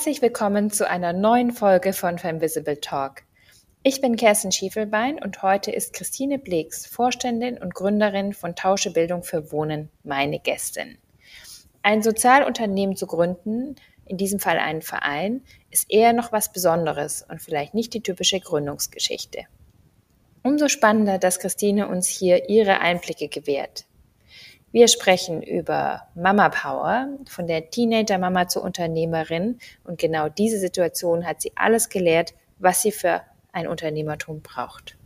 Herzlich 0.00 0.22
willkommen 0.22 0.70
zu 0.70 0.88
einer 0.88 1.12
neuen 1.12 1.52
Folge 1.52 1.92
von 1.92 2.16
Femvisible 2.16 2.80
Talk. 2.80 3.24
Ich 3.82 4.00
bin 4.00 4.16
Kerstin 4.16 4.50
Schiefelbein 4.50 5.22
und 5.22 5.42
heute 5.42 5.72
ist 5.72 5.92
Christine 5.92 6.38
Bleeks, 6.38 6.86
Vorständin 6.86 7.58
und 7.58 7.74
Gründerin 7.74 8.32
von 8.32 8.56
Tausche 8.56 8.94
Bildung 8.94 9.22
für 9.22 9.52
Wohnen, 9.52 9.90
meine 10.02 10.40
Gästin. 10.40 10.96
Ein 11.82 12.02
Sozialunternehmen 12.02 12.96
zu 12.96 13.06
gründen, 13.06 13.76
in 14.06 14.16
diesem 14.16 14.40
Fall 14.40 14.56
einen 14.56 14.80
Verein, 14.80 15.42
ist 15.70 15.90
eher 15.90 16.14
noch 16.14 16.32
was 16.32 16.50
Besonderes 16.50 17.26
und 17.28 17.42
vielleicht 17.42 17.74
nicht 17.74 17.92
die 17.92 18.02
typische 18.02 18.40
Gründungsgeschichte. 18.40 19.40
Umso 20.42 20.68
spannender, 20.68 21.18
dass 21.18 21.40
Christine 21.40 21.88
uns 21.88 22.08
hier 22.08 22.48
ihre 22.48 22.80
Einblicke 22.80 23.28
gewährt. 23.28 23.84
Wir 24.72 24.86
sprechen 24.86 25.42
über 25.42 26.02
Mama 26.14 26.48
Power, 26.48 27.08
von 27.28 27.48
der 27.48 27.70
Teenager-Mama 27.70 28.46
zur 28.48 28.62
Unternehmerin. 28.62 29.58
Und 29.82 29.98
genau 29.98 30.28
diese 30.28 30.58
Situation 30.58 31.26
hat 31.26 31.40
sie 31.42 31.52
alles 31.56 31.88
gelehrt, 31.88 32.34
was 32.58 32.82
sie 32.82 32.92
für 32.92 33.22
ein 33.52 33.66
Unternehmertum 33.66 34.42
braucht. 34.42 34.96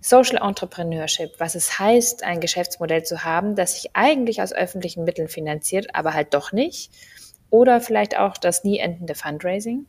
Social 0.00 0.38
Entrepreneurship, 0.40 1.34
was 1.38 1.54
es 1.54 1.78
heißt, 1.78 2.22
ein 2.22 2.40
Geschäftsmodell 2.40 3.02
zu 3.02 3.24
haben, 3.24 3.56
das 3.56 3.74
sich 3.74 3.90
eigentlich 3.94 4.40
aus 4.40 4.52
öffentlichen 4.52 5.04
Mitteln 5.04 5.28
finanziert, 5.28 5.94
aber 5.94 6.14
halt 6.14 6.32
doch 6.32 6.52
nicht. 6.52 6.92
Oder 7.50 7.80
vielleicht 7.80 8.16
auch 8.16 8.38
das 8.38 8.62
nie 8.62 8.78
endende 8.78 9.14
Fundraising. 9.14 9.86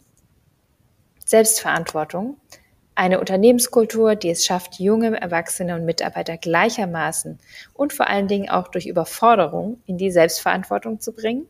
Selbstverantwortung, 1.24 2.38
eine 3.02 3.20
Unternehmenskultur, 3.20 4.14
die 4.14 4.30
es 4.30 4.46
schafft, 4.46 4.80
junge 4.80 5.20
Erwachsene 5.20 5.74
und 5.74 5.86
Mitarbeiter 5.86 6.38
gleichermaßen 6.38 7.40
und 7.74 7.94
vor 7.94 8.08
allen 8.08 8.28
Dingen 8.28 8.48
auch 8.48 8.68
durch 8.68 8.86
Überforderung 8.86 9.82
in 9.88 9.98
die 9.98 10.12
Selbstverantwortung 10.12 11.00
zu 11.00 11.12
bringen. 11.12 11.48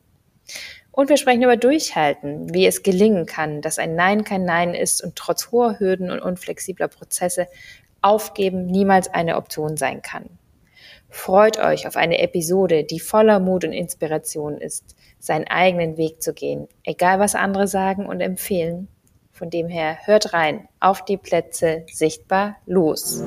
Und 0.94 1.10
wir 1.10 1.18
sprechen 1.18 1.44
über 1.44 1.58
Durchhalten, 1.58 2.54
wie 2.54 2.66
es 2.66 2.84
gelingen 2.84 3.26
kann, 3.26 3.62
dass 3.62 3.80
ein 3.80 3.96
Nein 3.96 4.24
kein 4.24 4.46
Nein 4.46 4.74
ist 4.74 5.04
und 5.04 5.18
trotz 5.18 5.52
hoher 5.52 5.78
Hürden 5.78 6.10
und 6.10 6.22
unflexibler 6.22 6.88
Prozesse 6.88 7.50
aufgeben 8.02 8.68
niemals 8.68 9.14
eine 9.14 9.36
Option 9.36 9.76
sein 9.76 10.02
kann. 10.02 10.30
Freut 11.10 11.60
euch 11.60 11.86
auf 11.86 11.98
eine 11.98 12.20
Episode, 12.20 12.86
die 12.86 13.02
voller 13.02 13.42
Mut 13.42 13.66
und 13.66 13.74
Inspiration 13.74 14.58
ist, 14.58 14.96
seinen 15.20 15.48
eigenen 15.50 15.98
Weg 15.98 16.22
zu 16.22 16.34
gehen, 16.34 16.70
egal 16.86 17.20
was 17.20 17.36
andere 17.36 17.68
sagen 17.68 18.06
und 18.06 18.22
empfehlen 18.22 18.88
von 19.42 19.50
dem 19.50 19.70
her, 19.70 19.98
hört 20.06 20.34
rein, 20.36 20.68
auf 20.80 21.04
die 21.04 21.18
Plätze, 21.18 21.84
sichtbar, 21.92 22.58
los. 22.68 23.24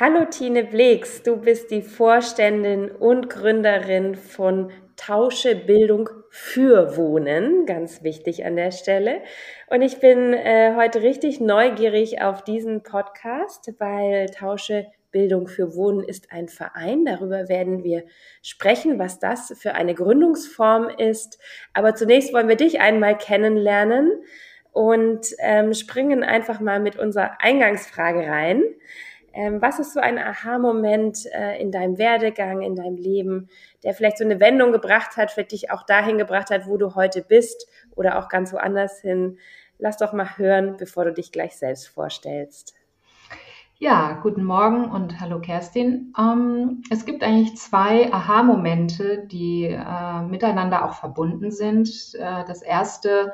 Hallo 0.00 0.24
Tine 0.30 0.64
Bleeks, 0.64 1.22
du 1.22 1.36
bist 1.36 1.70
die 1.70 1.82
Vorständin 1.82 2.90
und 2.90 3.28
Gründerin 3.28 4.14
von 4.14 4.70
Tausche 4.96 5.54
Bildung 5.54 6.08
für 6.30 6.96
Wohnen, 6.96 7.66
ganz 7.66 8.02
wichtig 8.02 8.46
an 8.46 8.56
der 8.56 8.70
Stelle. 8.70 9.20
Und 9.66 9.82
ich 9.82 10.00
bin 10.00 10.32
äh, 10.32 10.72
heute 10.76 11.02
richtig 11.02 11.40
neugierig 11.40 12.22
auf 12.22 12.42
diesen 12.42 12.82
Podcast, 12.82 13.74
weil 13.78 14.30
Tausche 14.30 14.86
Bildung 15.10 15.48
für 15.48 15.74
Wohnen 15.74 16.04
ist 16.04 16.32
ein 16.32 16.48
Verein. 16.48 17.04
Darüber 17.04 17.48
werden 17.48 17.82
wir 17.84 18.04
sprechen, 18.42 18.98
was 18.98 19.18
das 19.18 19.54
für 19.58 19.74
eine 19.74 19.94
Gründungsform 19.94 20.88
ist. 20.88 21.38
Aber 21.72 21.94
zunächst 21.94 22.32
wollen 22.32 22.48
wir 22.48 22.56
dich 22.56 22.80
einmal 22.80 23.16
kennenlernen 23.16 24.22
und 24.72 25.26
ähm, 25.38 25.74
springen 25.74 26.22
einfach 26.22 26.60
mal 26.60 26.80
mit 26.80 26.96
unserer 26.96 27.40
Eingangsfrage 27.40 28.26
rein. 28.28 28.62
Ähm, 29.32 29.60
was 29.60 29.78
ist 29.78 29.92
so 29.92 30.00
ein 30.00 30.18
Aha-Moment 30.18 31.26
äh, 31.32 31.60
in 31.60 31.70
deinem 31.70 31.98
Werdegang, 31.98 32.62
in 32.62 32.74
deinem 32.74 32.96
Leben, 32.96 33.48
der 33.84 33.94
vielleicht 33.94 34.18
so 34.18 34.24
eine 34.24 34.40
Wendung 34.40 34.72
gebracht 34.72 35.16
hat, 35.16 35.30
für 35.30 35.44
dich 35.44 35.70
auch 35.70 35.84
dahin 35.84 36.18
gebracht 36.18 36.50
hat, 36.50 36.66
wo 36.66 36.76
du 36.76 36.94
heute 36.94 37.22
bist 37.22 37.68
oder 37.94 38.18
auch 38.18 38.28
ganz 38.28 38.52
woanders 38.52 39.00
hin? 39.00 39.38
Lass 39.78 39.96
doch 39.96 40.12
mal 40.12 40.38
hören, 40.38 40.76
bevor 40.76 41.04
du 41.04 41.12
dich 41.12 41.30
gleich 41.30 41.56
selbst 41.56 41.88
vorstellst. 41.88 42.74
Ja, 43.80 44.18
guten 44.24 44.42
Morgen 44.42 44.90
und 44.90 45.20
hallo 45.20 45.40
Kerstin. 45.40 46.12
Ähm, 46.18 46.82
es 46.90 47.04
gibt 47.04 47.22
eigentlich 47.22 47.56
zwei 47.56 48.12
Aha-Momente, 48.12 49.24
die 49.30 49.66
äh, 49.66 50.22
miteinander 50.22 50.84
auch 50.84 50.94
verbunden 50.94 51.52
sind. 51.52 51.88
Äh, 52.14 52.44
das 52.44 52.62
erste 52.62 53.32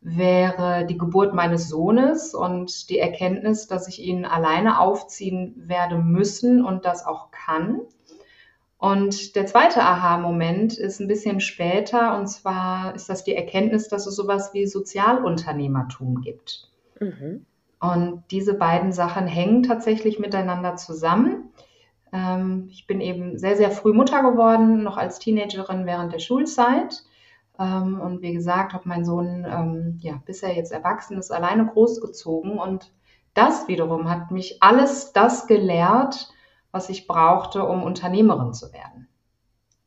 wäre 0.00 0.86
die 0.86 0.96
Geburt 0.96 1.34
meines 1.34 1.68
Sohnes 1.68 2.36
und 2.36 2.88
die 2.88 3.00
Erkenntnis, 3.00 3.66
dass 3.66 3.88
ich 3.88 4.00
ihn 4.00 4.24
alleine 4.24 4.78
aufziehen 4.78 5.54
werde 5.56 5.98
müssen 5.98 6.64
und 6.64 6.84
das 6.84 7.04
auch 7.04 7.32
kann. 7.32 7.80
Und 8.78 9.34
der 9.34 9.46
zweite 9.46 9.82
Aha-Moment 9.82 10.78
ist 10.78 11.00
ein 11.00 11.08
bisschen 11.08 11.40
später 11.40 12.16
und 12.16 12.28
zwar 12.28 12.94
ist 12.94 13.08
das 13.08 13.24
die 13.24 13.34
Erkenntnis, 13.34 13.88
dass 13.88 14.06
es 14.06 14.14
sowas 14.14 14.54
wie 14.54 14.68
Sozialunternehmertum 14.68 16.20
gibt. 16.20 16.70
Mhm. 17.00 17.44
Und 17.80 18.24
diese 18.30 18.54
beiden 18.54 18.92
Sachen 18.92 19.26
hängen 19.26 19.62
tatsächlich 19.62 20.18
miteinander 20.18 20.76
zusammen. 20.76 21.50
Ähm, 22.12 22.68
ich 22.70 22.86
bin 22.86 23.00
eben 23.00 23.38
sehr, 23.38 23.56
sehr 23.56 23.70
früh 23.70 23.92
Mutter 23.92 24.22
geworden, 24.22 24.82
noch 24.82 24.98
als 24.98 25.18
Teenagerin 25.18 25.86
während 25.86 26.12
der 26.12 26.18
Schulzeit. 26.18 27.02
Ähm, 27.58 28.00
und 28.00 28.22
wie 28.22 28.32
gesagt, 28.32 28.74
habe 28.74 28.88
mein 28.88 29.04
Sohn, 29.04 29.46
ähm, 29.48 29.98
ja, 30.00 30.20
bis 30.26 30.42
er 30.42 30.54
jetzt 30.54 30.72
erwachsen 30.72 31.18
ist, 31.18 31.30
alleine 31.30 31.66
großgezogen. 31.66 32.58
Und 32.58 32.92
das 33.34 33.66
wiederum 33.66 34.10
hat 34.10 34.30
mich 34.30 34.62
alles 34.62 35.12
das 35.12 35.46
gelehrt, 35.46 36.28
was 36.72 36.90
ich 36.90 37.06
brauchte, 37.06 37.64
um 37.64 37.82
Unternehmerin 37.82 38.52
zu 38.52 38.72
werden. 38.72 39.08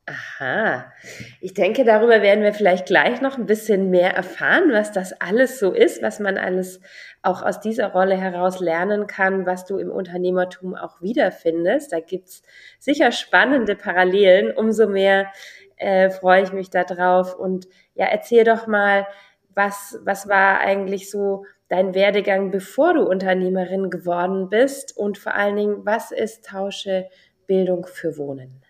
Aha. 0.05 0.91
Ich 1.39 1.53
denke, 1.53 1.85
darüber 1.85 2.21
werden 2.21 2.43
wir 2.43 2.53
vielleicht 2.53 2.87
gleich 2.87 3.21
noch 3.21 3.37
ein 3.37 3.45
bisschen 3.45 3.89
mehr 3.89 4.13
erfahren, 4.13 4.73
was 4.73 4.91
das 4.91 5.13
alles 5.21 5.59
so 5.59 5.71
ist, 5.71 6.01
was 6.01 6.19
man 6.19 6.37
alles 6.37 6.81
auch 7.21 7.41
aus 7.41 7.61
dieser 7.61 7.93
Rolle 7.93 8.17
heraus 8.17 8.59
lernen 8.59 9.07
kann, 9.07 9.45
was 9.45 9.65
du 9.65 9.77
im 9.77 9.89
Unternehmertum 9.89 10.75
auch 10.75 11.01
wiederfindest. 11.01 11.93
Da 11.93 12.01
gibt's 12.01 12.43
sicher 12.79 13.13
spannende 13.13 13.77
Parallelen. 13.77 14.51
Umso 14.51 14.87
mehr 14.87 15.31
äh, 15.77 16.09
freue 16.09 16.43
ich 16.43 16.51
mich 16.51 16.69
darauf. 16.69 17.35
Und 17.39 17.69
ja, 17.95 18.07
erzähl 18.07 18.43
doch 18.43 18.67
mal, 18.67 19.07
was, 19.55 19.97
was 20.03 20.27
war 20.27 20.59
eigentlich 20.59 21.09
so 21.09 21.45
dein 21.69 21.95
Werdegang, 21.95 22.51
bevor 22.51 22.93
du 22.93 23.03
Unternehmerin 23.03 23.89
geworden 23.89 24.49
bist? 24.49 24.97
Und 24.97 25.17
vor 25.17 25.33
allen 25.33 25.55
Dingen, 25.55 25.85
was 25.85 26.11
ist 26.11 26.45
Tausche 26.45 27.07
Bildung 27.47 27.85
für 27.85 28.17
Wohnen? 28.17 28.61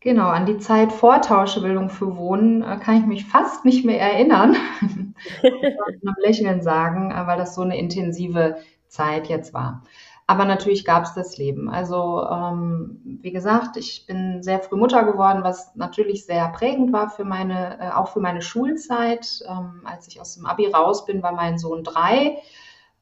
Genau, 0.00 0.28
an 0.28 0.46
die 0.46 0.58
Zeit 0.58 0.92
vor 0.92 1.20
Tauschebildung 1.22 1.88
für 1.88 2.16
Wohnen 2.16 2.62
äh, 2.62 2.76
kann 2.78 2.98
ich 3.00 3.06
mich 3.06 3.24
fast 3.24 3.64
nicht 3.64 3.84
mehr 3.84 4.00
erinnern. 4.00 4.56
ich 5.42 5.42
mit 5.42 6.02
einem 6.02 6.14
Lächeln 6.22 6.62
sagen, 6.62 7.10
äh, 7.10 7.26
weil 7.26 7.38
das 7.38 7.54
so 7.54 7.62
eine 7.62 7.78
intensive 7.78 8.56
Zeit 8.88 9.28
jetzt 9.28 9.54
war. 9.54 9.82
Aber 10.28 10.44
natürlich 10.44 10.84
gab 10.84 11.04
es 11.04 11.14
das 11.14 11.38
Leben. 11.38 11.70
Also 11.70 12.22
ähm, 12.28 13.00
wie 13.22 13.30
gesagt, 13.30 13.76
ich 13.76 14.06
bin 14.06 14.42
sehr 14.42 14.60
früh 14.60 14.76
Mutter 14.76 15.04
geworden, 15.04 15.44
was 15.44 15.74
natürlich 15.76 16.26
sehr 16.26 16.48
prägend 16.48 16.92
war 16.92 17.08
für 17.08 17.24
meine, 17.24 17.78
äh, 17.80 17.90
auch 17.92 18.08
für 18.08 18.20
meine 18.20 18.42
Schulzeit. 18.42 19.40
Ähm, 19.48 19.82
als 19.84 20.08
ich 20.08 20.20
aus 20.20 20.34
dem 20.34 20.46
Abi 20.46 20.66
raus 20.66 21.04
bin, 21.04 21.22
war 21.22 21.32
mein 21.32 21.58
Sohn 21.58 21.84
drei. 21.84 22.38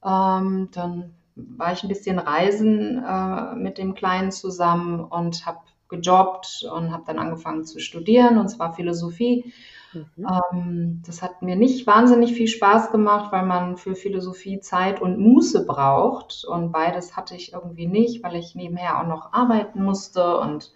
Ähm, 0.04 0.68
dann 0.72 1.14
war 1.34 1.72
ich 1.72 1.82
ein 1.82 1.88
bisschen 1.88 2.18
reisen 2.18 3.02
äh, 3.02 3.54
mit 3.56 3.78
dem 3.78 3.94
Kleinen 3.94 4.30
zusammen 4.30 5.00
und 5.00 5.46
habe 5.46 5.58
gejobbt 5.88 6.66
und 6.74 6.92
habe 6.92 7.04
dann 7.06 7.18
angefangen 7.18 7.64
zu 7.64 7.78
studieren, 7.78 8.38
und 8.38 8.48
zwar 8.48 8.72
Philosophie. 8.72 9.52
Mhm. 9.92 10.26
Ähm, 10.52 11.02
das 11.06 11.22
hat 11.22 11.42
mir 11.42 11.56
nicht 11.56 11.86
wahnsinnig 11.86 12.32
viel 12.32 12.48
Spaß 12.48 12.90
gemacht, 12.90 13.32
weil 13.32 13.46
man 13.46 13.76
für 13.76 13.94
Philosophie 13.94 14.60
Zeit 14.60 15.00
und 15.00 15.18
Muße 15.18 15.66
braucht. 15.66 16.44
Und 16.44 16.72
beides 16.72 17.16
hatte 17.16 17.34
ich 17.34 17.52
irgendwie 17.52 17.86
nicht, 17.86 18.22
weil 18.22 18.36
ich 18.36 18.54
nebenher 18.54 19.00
auch 19.00 19.06
noch 19.06 19.32
arbeiten 19.32 19.82
musste 19.82 20.38
und 20.38 20.72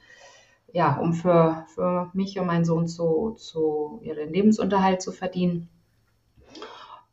ja, 0.73 0.99
um 0.99 1.15
für, 1.15 1.65
für 1.75 2.11
mich 2.13 2.39
und 2.39 2.47
meinen 2.47 2.65
Sohn 2.65 2.87
zu, 2.87 3.35
zu 3.39 4.01
ihren 4.03 4.33
Lebensunterhalt 4.33 5.01
zu 5.01 5.13
verdienen. 5.13 5.69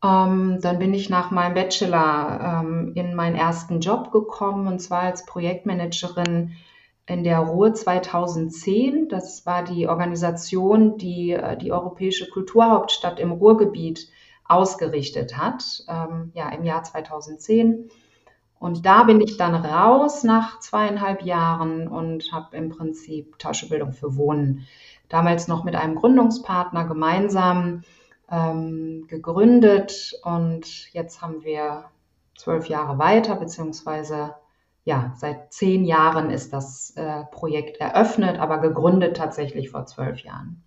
Ähm, 0.04 0.60
dann 0.62 0.78
bin 0.78 0.94
ich 0.94 1.10
nach 1.10 1.32
meinem 1.32 1.54
Bachelor 1.54 2.64
ähm, 2.64 2.92
in 2.96 3.16
meinen 3.16 3.36
ersten 3.36 3.80
Job 3.80 4.12
gekommen 4.12 4.68
und 4.68 4.80
zwar 4.80 5.02
als 5.02 5.26
Projektmanagerin 5.26 6.52
in 7.08 7.24
der 7.24 7.40
Ruhr 7.40 7.74
2010. 7.74 9.10
Das 9.10 9.46
war 9.46 9.64
die 9.64 9.88
Organisation, 9.88 10.98
die 10.98 11.32
äh, 11.32 11.58
die 11.58 11.72
Europäische 11.72 12.30
Kulturhauptstadt 12.30 13.20
im 13.20 13.32
Ruhrgebiet 13.32 14.10
ausgerichtet 14.48 15.38
hat, 15.38 15.84
ähm, 15.88 16.32
ja, 16.34 16.50
im 16.50 16.64
Jahr 16.64 16.84
2010. 16.84 17.90
Und 18.60 18.86
da 18.86 19.04
bin 19.04 19.22
ich 19.22 19.38
dann 19.38 19.54
raus 19.54 20.24
nach 20.24 20.60
zweieinhalb 20.60 21.24
Jahren 21.24 21.88
und 21.88 22.32
habe 22.32 22.56
im 22.56 22.70
Prinzip 22.70 23.38
Tauschebildung 23.38 23.94
für 23.94 24.16
Wohnen 24.16 24.66
damals 25.10 25.48
noch 25.48 25.64
mit 25.64 25.76
einem 25.76 25.96
Gründungspartner 25.96 26.86
gemeinsam 26.86 27.84
ähm, 28.32 29.06
gegründet. 29.08 30.20
Und 30.24 30.92
jetzt 30.94 31.22
haben 31.22 31.44
wir 31.44 31.86
zwölf 32.36 32.68
Jahre 32.68 32.98
weiter, 32.98 33.36
beziehungsweise 33.36 34.36
ja, 34.86 35.14
seit 35.16 35.52
zehn 35.52 35.84
Jahren 35.84 36.30
ist 36.30 36.54
das 36.54 36.94
äh, 36.96 37.24
Projekt 37.32 37.82
eröffnet, 37.82 38.40
aber 38.40 38.60
gegründet 38.60 39.18
tatsächlich 39.18 39.72
vor 39.72 39.88
zwölf 39.88 40.20
Jahren. 40.20 40.64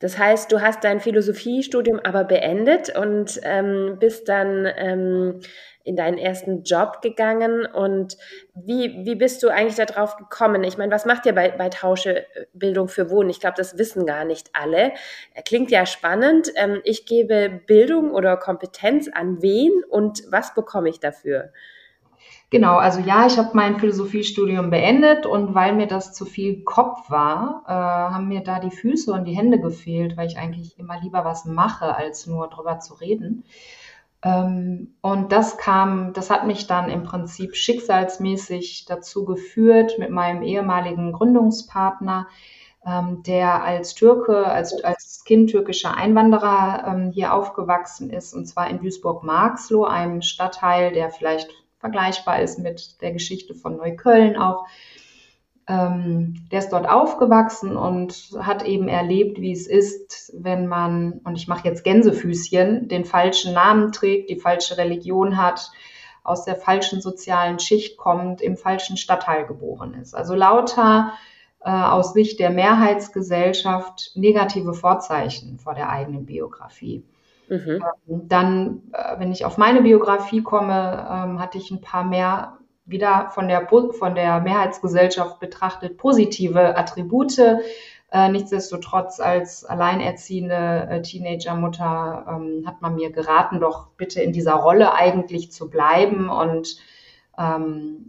Das 0.00 0.18
heißt, 0.18 0.50
du 0.50 0.60
hast 0.60 0.82
dein 0.82 0.98
Philosophiestudium 0.98 2.00
aber 2.02 2.24
beendet 2.24 2.96
und 2.96 3.38
ähm, 3.44 3.98
bist 4.00 4.28
dann 4.28 4.66
ähm, 4.76 5.40
in 5.84 5.94
deinen 5.94 6.18
ersten 6.18 6.64
Job 6.64 7.00
gegangen. 7.00 7.64
Und 7.64 8.16
wie, 8.54 9.04
wie 9.04 9.14
bist 9.14 9.42
du 9.42 9.48
eigentlich 9.48 9.76
darauf 9.76 10.16
gekommen? 10.16 10.64
Ich 10.64 10.76
meine, 10.76 10.92
was 10.92 11.04
macht 11.04 11.26
ihr 11.26 11.34
bei, 11.34 11.50
bei 11.50 11.68
Tauschebildung 11.68 12.88
für 12.88 13.10
Wohnen? 13.10 13.30
Ich 13.30 13.40
glaube, 13.40 13.56
das 13.56 13.78
wissen 13.78 14.04
gar 14.04 14.24
nicht 14.24 14.50
alle. 14.52 14.92
Klingt 15.44 15.70
ja 15.70 15.86
spannend. 15.86 16.50
Ähm, 16.56 16.80
ich 16.82 17.06
gebe 17.06 17.60
Bildung 17.66 18.10
oder 18.10 18.36
Kompetenz 18.36 19.08
an 19.12 19.42
wen 19.42 19.84
und 19.88 20.22
was 20.30 20.54
bekomme 20.54 20.88
ich 20.88 20.98
dafür? 20.98 21.52
Genau, 22.50 22.78
also 22.78 22.98
ja, 23.00 23.26
ich 23.26 23.38
habe 23.38 23.50
mein 23.52 23.78
Philosophiestudium 23.78 24.70
beendet 24.70 25.24
und 25.24 25.54
weil 25.54 25.72
mir 25.72 25.86
das 25.86 26.12
zu 26.12 26.24
viel 26.24 26.64
Kopf 26.64 27.08
war, 27.08 27.62
äh, 27.68 27.70
haben 27.72 28.26
mir 28.26 28.40
da 28.42 28.58
die 28.58 28.72
Füße 28.72 29.12
und 29.12 29.24
die 29.24 29.36
Hände 29.36 29.60
gefehlt, 29.60 30.16
weil 30.16 30.26
ich 30.26 30.36
eigentlich 30.36 30.76
immer 30.76 31.00
lieber 31.00 31.24
was 31.24 31.44
mache, 31.44 31.94
als 31.94 32.26
nur 32.26 32.48
drüber 32.48 32.80
zu 32.80 32.94
reden. 32.94 33.44
Ähm, 34.24 34.96
und 35.00 35.32
das 35.32 35.58
kam, 35.58 36.12
das 36.12 36.30
hat 36.30 36.44
mich 36.46 36.66
dann 36.66 36.90
im 36.90 37.04
Prinzip 37.04 37.54
schicksalsmäßig 37.54 38.84
dazu 38.86 39.24
geführt, 39.24 39.98
mit 39.98 40.10
meinem 40.10 40.42
ehemaligen 40.42 41.12
Gründungspartner, 41.12 42.26
ähm, 42.84 43.22
der 43.24 43.62
als 43.62 43.94
Türke, 43.94 44.46
als, 44.46 44.82
als 44.82 45.22
Kind 45.24 45.50
türkischer 45.50 45.94
Einwanderer 45.96 46.84
ähm, 46.88 47.10
hier 47.12 47.32
aufgewachsen 47.32 48.10
ist, 48.10 48.34
und 48.34 48.46
zwar 48.46 48.68
in 48.70 48.80
Duisburg-Marxloh, 48.80 49.84
einem 49.84 50.22
Stadtteil, 50.22 50.92
der 50.92 51.10
vielleicht 51.10 51.50
vergleichbar 51.80 52.40
ist 52.40 52.58
mit 52.58 53.00
der 53.00 53.12
Geschichte 53.12 53.54
von 53.54 53.76
Neukölln 53.76 54.36
auch. 54.36 54.66
Ähm, 55.66 56.46
der 56.52 56.60
ist 56.60 56.70
dort 56.70 56.88
aufgewachsen 56.88 57.76
und 57.76 58.30
hat 58.38 58.64
eben 58.64 58.88
erlebt, 58.88 59.40
wie 59.40 59.52
es 59.52 59.66
ist, 59.66 60.32
wenn 60.36 60.66
man, 60.66 61.20
und 61.24 61.36
ich 61.36 61.48
mache 61.48 61.66
jetzt 61.66 61.84
Gänsefüßchen, 61.84 62.88
den 62.88 63.04
falschen 63.04 63.54
Namen 63.54 63.92
trägt, 63.92 64.30
die 64.30 64.38
falsche 64.38 64.76
Religion 64.76 65.36
hat, 65.36 65.70
aus 66.22 66.44
der 66.44 66.56
falschen 66.56 67.00
sozialen 67.00 67.58
Schicht 67.58 67.96
kommt, 67.96 68.42
im 68.42 68.56
falschen 68.56 68.96
Stadtteil 68.96 69.46
geboren 69.46 69.94
ist. 69.94 70.14
Also 70.14 70.34
lauter 70.34 71.12
äh, 71.60 71.70
aus 71.70 72.12
Sicht 72.12 72.40
der 72.40 72.50
Mehrheitsgesellschaft 72.50 74.12
negative 74.14 74.74
Vorzeichen 74.74 75.58
vor 75.58 75.74
der 75.74 75.88
eigenen 75.88 76.26
Biografie. 76.26 77.04
Mhm. 77.50 77.84
Ähm, 78.08 78.28
dann, 78.28 78.82
äh, 78.92 79.18
wenn 79.18 79.32
ich 79.32 79.44
auf 79.44 79.58
meine 79.58 79.82
Biografie 79.82 80.42
komme, 80.42 81.06
ähm, 81.10 81.40
hatte 81.40 81.58
ich 81.58 81.70
ein 81.70 81.80
paar 81.80 82.04
mehr 82.04 82.56
wieder 82.86 83.30
von 83.30 83.48
der, 83.48 83.68
von 83.68 84.14
der 84.14 84.40
Mehrheitsgesellschaft 84.40 85.38
betrachtet 85.40 85.96
positive 85.96 86.76
Attribute. 86.76 87.38
Äh, 88.12 88.28
nichtsdestotrotz 88.30 89.20
als 89.20 89.64
alleinerziehende 89.64 90.88
äh, 90.90 91.02
Teenagermutter 91.02 92.26
ähm, 92.28 92.64
hat 92.66 92.82
man 92.82 92.94
mir 92.96 93.10
geraten, 93.10 93.60
doch 93.60 93.88
bitte 93.96 94.20
in 94.22 94.32
dieser 94.32 94.54
Rolle 94.54 94.94
eigentlich 94.94 95.52
zu 95.52 95.68
bleiben 95.68 96.30
und 96.30 96.76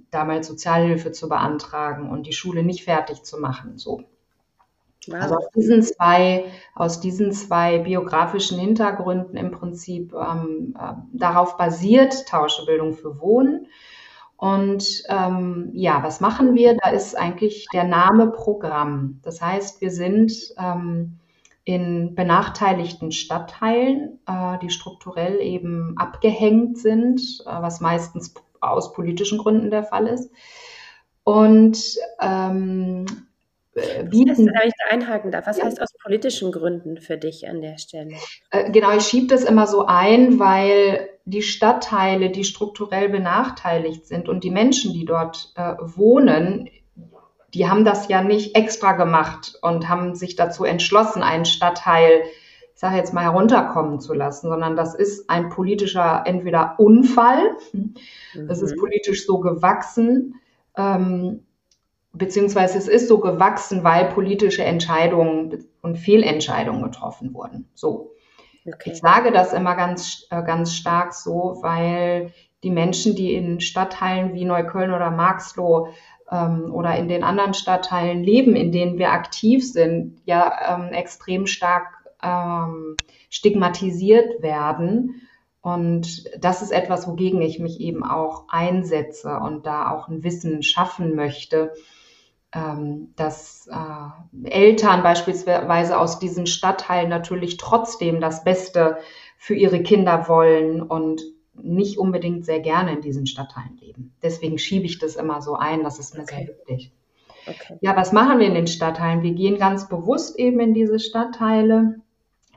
damals 0.09 0.47
Sozialhilfe 0.47 1.13
zu 1.13 1.29
beantragen 1.29 2.09
und 2.09 2.27
die 2.27 2.33
Schule 2.33 2.63
nicht 2.63 2.83
fertig 2.83 3.23
zu 3.23 3.39
machen. 3.39 3.77
So. 3.77 4.03
Wow. 5.07 5.21
Also 5.21 5.35
aus 5.37 5.49
diesen 5.55 5.83
zwei, 5.83 6.45
aus 6.75 6.99
diesen 6.99 7.31
zwei 7.31 7.79
biografischen 7.79 8.59
Hintergründen 8.59 9.35
im 9.35 9.51
Prinzip 9.51 10.13
ähm, 10.13 10.75
äh, 10.79 10.93
darauf 11.13 11.57
basiert 11.57 12.27
Tauschebildung 12.27 12.93
für 12.93 13.19
Wohnen. 13.19 13.67
Und 14.37 15.03
ähm, 15.07 15.69
ja, 15.73 16.01
was 16.01 16.19
machen 16.19 16.55
wir? 16.55 16.75
Da 16.75 16.89
ist 16.89 17.15
eigentlich 17.15 17.67
der 17.73 17.83
Name 17.83 18.31
Programm. 18.31 19.19
Das 19.21 19.39
heißt, 19.39 19.81
wir 19.81 19.91
sind 19.91 20.33
ähm, 20.57 21.19
in 21.63 22.15
benachteiligten 22.15 23.11
Stadtteilen, 23.11 24.19
äh, 24.25 24.57
die 24.59 24.71
strukturell 24.71 25.39
eben 25.41 25.95
abgehängt 25.97 26.79
sind, 26.79 27.21
äh, 27.45 27.61
was 27.61 27.81
meistens 27.81 28.33
aus 28.59 28.93
politischen 28.93 29.37
Gründen 29.37 29.69
der 29.69 29.83
Fall 29.83 30.07
ist. 30.07 30.31
Und 31.23 31.97
ähm, 32.19 33.05
äh, 33.07 33.11
bieten. 33.73 34.27
Das 34.27 34.37
wenn 34.37 34.67
ich 34.67 34.73
da 34.77 34.93
einhaken 34.93 35.31
darf, 35.31 35.47
was 35.47 35.57
ja. 35.57 35.65
heißt 35.65 35.81
aus 35.81 35.93
politischen 36.03 36.51
Gründen 36.51 36.97
für 36.97 37.17
dich 37.17 37.47
an 37.47 37.61
der 37.61 37.77
Stelle? 37.77 38.15
Äh, 38.49 38.71
genau, 38.71 38.95
ich 38.95 39.03
schiebe 39.03 39.27
das 39.27 39.43
immer 39.43 39.67
so 39.67 39.85
ein, 39.85 40.39
weil 40.39 41.09
die 41.25 41.41
Stadtteile, 41.41 42.29
die 42.29 42.43
strukturell 42.43 43.09
benachteiligt 43.09 44.07
sind 44.07 44.27
und 44.27 44.43
die 44.43 44.51
Menschen, 44.51 44.93
die 44.93 45.05
dort 45.05 45.53
äh, 45.55 45.75
wohnen, 45.79 46.69
die 47.53 47.69
haben 47.69 47.85
das 47.85 48.07
ja 48.07 48.23
nicht 48.23 48.55
extra 48.55 48.93
gemacht 48.93 49.57
und 49.61 49.89
haben 49.89 50.15
sich 50.15 50.35
dazu 50.35 50.63
entschlossen, 50.63 51.21
einen 51.21 51.45
Stadtteil, 51.45 52.21
ich 52.73 52.79
sage 52.79 52.97
jetzt 52.97 53.13
mal, 53.13 53.23
herunterkommen 53.23 53.99
zu 53.99 54.13
lassen, 54.13 54.49
sondern 54.49 54.75
das 54.75 54.95
ist 54.95 55.29
ein 55.29 55.49
politischer 55.49 56.23
entweder 56.25 56.75
Unfall, 56.79 57.55
mhm. 57.73 57.93
das 58.47 58.61
ist 58.61 58.75
mhm. 58.75 58.79
politisch 58.79 59.25
so 59.25 59.39
gewachsen, 59.39 60.35
ähm, 60.77 61.43
beziehungsweise 62.13 62.77
es 62.77 62.87
ist 62.87 63.07
so 63.07 63.19
gewachsen, 63.19 63.83
weil 63.83 64.05
politische 64.05 64.63
Entscheidungen 64.63 65.65
und 65.81 65.97
Fehlentscheidungen 65.97 66.83
getroffen 66.83 67.33
wurden. 67.33 67.69
So. 67.73 68.11
Okay. 68.65 68.91
Ich 68.91 68.99
sage 68.99 69.31
das 69.31 69.53
immer 69.53 69.75
ganz, 69.75 70.27
äh, 70.29 70.43
ganz 70.43 70.75
stark 70.75 71.13
so, 71.13 71.57
weil 71.61 72.31
die 72.63 72.69
Menschen, 72.69 73.15
die 73.15 73.33
in 73.33 73.59
Stadtteilen 73.59 74.33
wie 74.33 74.45
Neukölln 74.45 74.93
oder 74.93 75.09
Marxloh 75.09 75.87
ähm, 76.29 76.71
oder 76.71 76.95
in 76.95 77.07
den 77.07 77.23
anderen 77.23 77.55
Stadtteilen 77.55 78.23
leben, 78.23 78.55
in 78.55 78.71
denen 78.71 78.99
wir 78.99 79.11
aktiv 79.11 79.67
sind, 79.67 80.21
ja 80.25 80.75
ähm, 80.75 80.93
extrem 80.93 81.47
stark 81.47 81.87
ähm, 82.21 82.95
stigmatisiert 83.29 84.43
werden. 84.43 85.27
Und 85.61 86.23
das 86.43 86.61
ist 86.61 86.71
etwas, 86.71 87.07
wogegen 87.07 87.41
ich 87.41 87.59
mich 87.59 87.79
eben 87.79 88.03
auch 88.03 88.45
einsetze 88.49 89.37
und 89.37 89.65
da 89.65 89.91
auch 89.91 90.07
ein 90.07 90.23
Wissen 90.23 90.61
schaffen 90.61 91.15
möchte, 91.15 91.73
ähm, 92.53 93.13
dass 93.15 93.67
äh, 93.71 94.49
Eltern 94.49 95.03
beispielsweise 95.03 95.97
aus 95.97 96.19
diesen 96.19 96.47
Stadtteilen 96.47 97.09
natürlich 97.09 97.57
trotzdem 97.57 98.19
das 98.19 98.43
Beste 98.43 98.97
für 99.37 99.55
ihre 99.55 99.81
Kinder 99.81 100.27
wollen 100.27 100.81
und 100.81 101.21
nicht 101.53 101.97
unbedingt 101.97 102.45
sehr 102.45 102.59
gerne 102.59 102.93
in 102.93 103.01
diesen 103.01 103.25
Stadtteilen 103.25 103.77
leben. 103.77 104.13
Deswegen 104.21 104.57
schiebe 104.57 104.85
ich 104.85 104.99
das 104.99 105.15
immer 105.15 105.41
so 105.41 105.55
ein, 105.55 105.83
das 105.83 105.99
ist 105.99 106.15
mir 106.15 106.23
okay. 106.23 106.45
sehr 106.45 106.47
wichtig. 106.47 106.93
Okay. 107.47 107.77
Ja, 107.81 107.95
was 107.95 108.11
machen 108.11 108.39
wir 108.39 108.47
in 108.47 108.53
den 108.53 108.67
Stadtteilen? 108.67 109.23
Wir 109.23 109.33
gehen 109.33 109.57
ganz 109.57 109.87
bewusst 109.87 110.37
eben 110.37 110.59
in 110.59 110.73
diese 110.73 110.99
Stadtteile, 110.99 112.01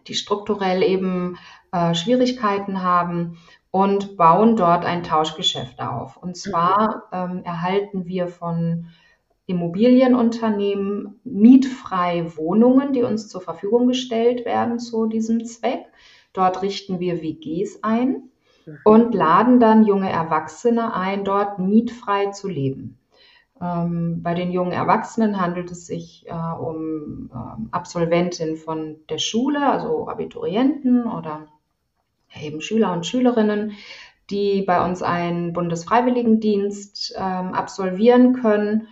die 0.07 0.15
strukturell 0.15 0.83
eben 0.83 1.39
äh, 1.73 1.95
Schwierigkeiten 1.95 2.83
haben 2.83 3.39
und 3.71 4.17
bauen 4.17 4.57
dort 4.57 4.85
ein 4.85 5.03
Tauschgeschäft 5.03 5.81
auf. 5.81 6.17
Und 6.17 6.37
zwar 6.37 7.09
mhm. 7.13 7.39
ähm, 7.39 7.45
erhalten 7.45 8.07
wir 8.07 8.29
von 8.29 8.89
Immobilienunternehmen 9.47 11.21
mietfrei 11.25 12.37
Wohnungen, 12.37 12.93
die 12.93 13.03
uns 13.03 13.29
zur 13.29 13.41
Verfügung 13.41 13.89
gestellt 13.89 14.45
werden 14.45 14.79
zu 14.79 15.07
diesem 15.07 15.45
Zweck. 15.45 15.85
Dort 16.33 16.63
richten 16.63 16.99
wir 16.99 17.23
WGs 17.23 17.83
ein 17.83 18.31
mhm. 18.65 18.79
und 18.85 19.15
laden 19.15 19.61
dann 19.61 19.85
junge 19.85 20.11
Erwachsene 20.11 20.95
ein, 20.95 21.25
dort 21.25 21.59
mietfrei 21.59 22.31
zu 22.31 22.49
leben. 22.49 22.99
Ähm, 23.61 24.23
bei 24.23 24.35
den 24.35 24.51
jungen 24.51 24.73
Erwachsenen 24.73 25.41
handelt 25.41 25.71
es 25.71 25.87
sich 25.87 26.25
äh, 26.27 26.33
um 26.33 27.31
äh, 27.33 27.69
Absolventinnen 27.71 28.57
von 28.57 28.97
der 29.11 29.19
Schule, 29.19 29.65
also 29.65 30.09
Abiturienten 30.09 31.05
oder 31.05 31.47
eben 32.43 32.63
Schüler 32.63 32.93
und 32.93 33.07
Schülerinnen, 33.07 33.73
die 34.31 34.63
bei 34.63 34.85
uns 34.85 35.03
einen 35.03 35.53
Bundesfreiwilligendienst 35.53 37.15
ähm, 37.17 37.53
absolvieren 37.53 38.33
können 38.33 38.81
ähm, 38.81 38.89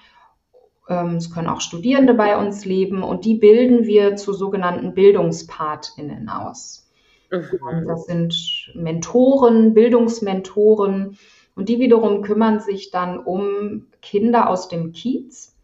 es 0.88 1.32
können 1.32 1.48
auch 1.48 1.60
Studierende 1.60 2.14
bei 2.14 2.36
uns 2.36 2.64
leben 2.64 3.02
und 3.02 3.24
die 3.24 3.34
bilden 3.34 3.84
wir 3.84 4.16
zu 4.16 4.32
sogenannten 4.32 4.94
BildungspartInnen 4.94 6.28
aus. 6.28 6.90
Mhm. 7.30 7.86
Das 7.86 8.04
sind 8.06 8.70
Mentoren, 8.74 9.74
Bildungsmentoren 9.74 11.16
und 11.54 11.68
die 11.68 11.78
wiederum 11.78 12.22
kümmern 12.22 12.60
sich 12.60 12.90
dann 12.90 13.18
um 13.18 13.86
Kinder 14.00 14.50
aus 14.50 14.68
dem 14.68 14.92
Kiez 14.92 15.56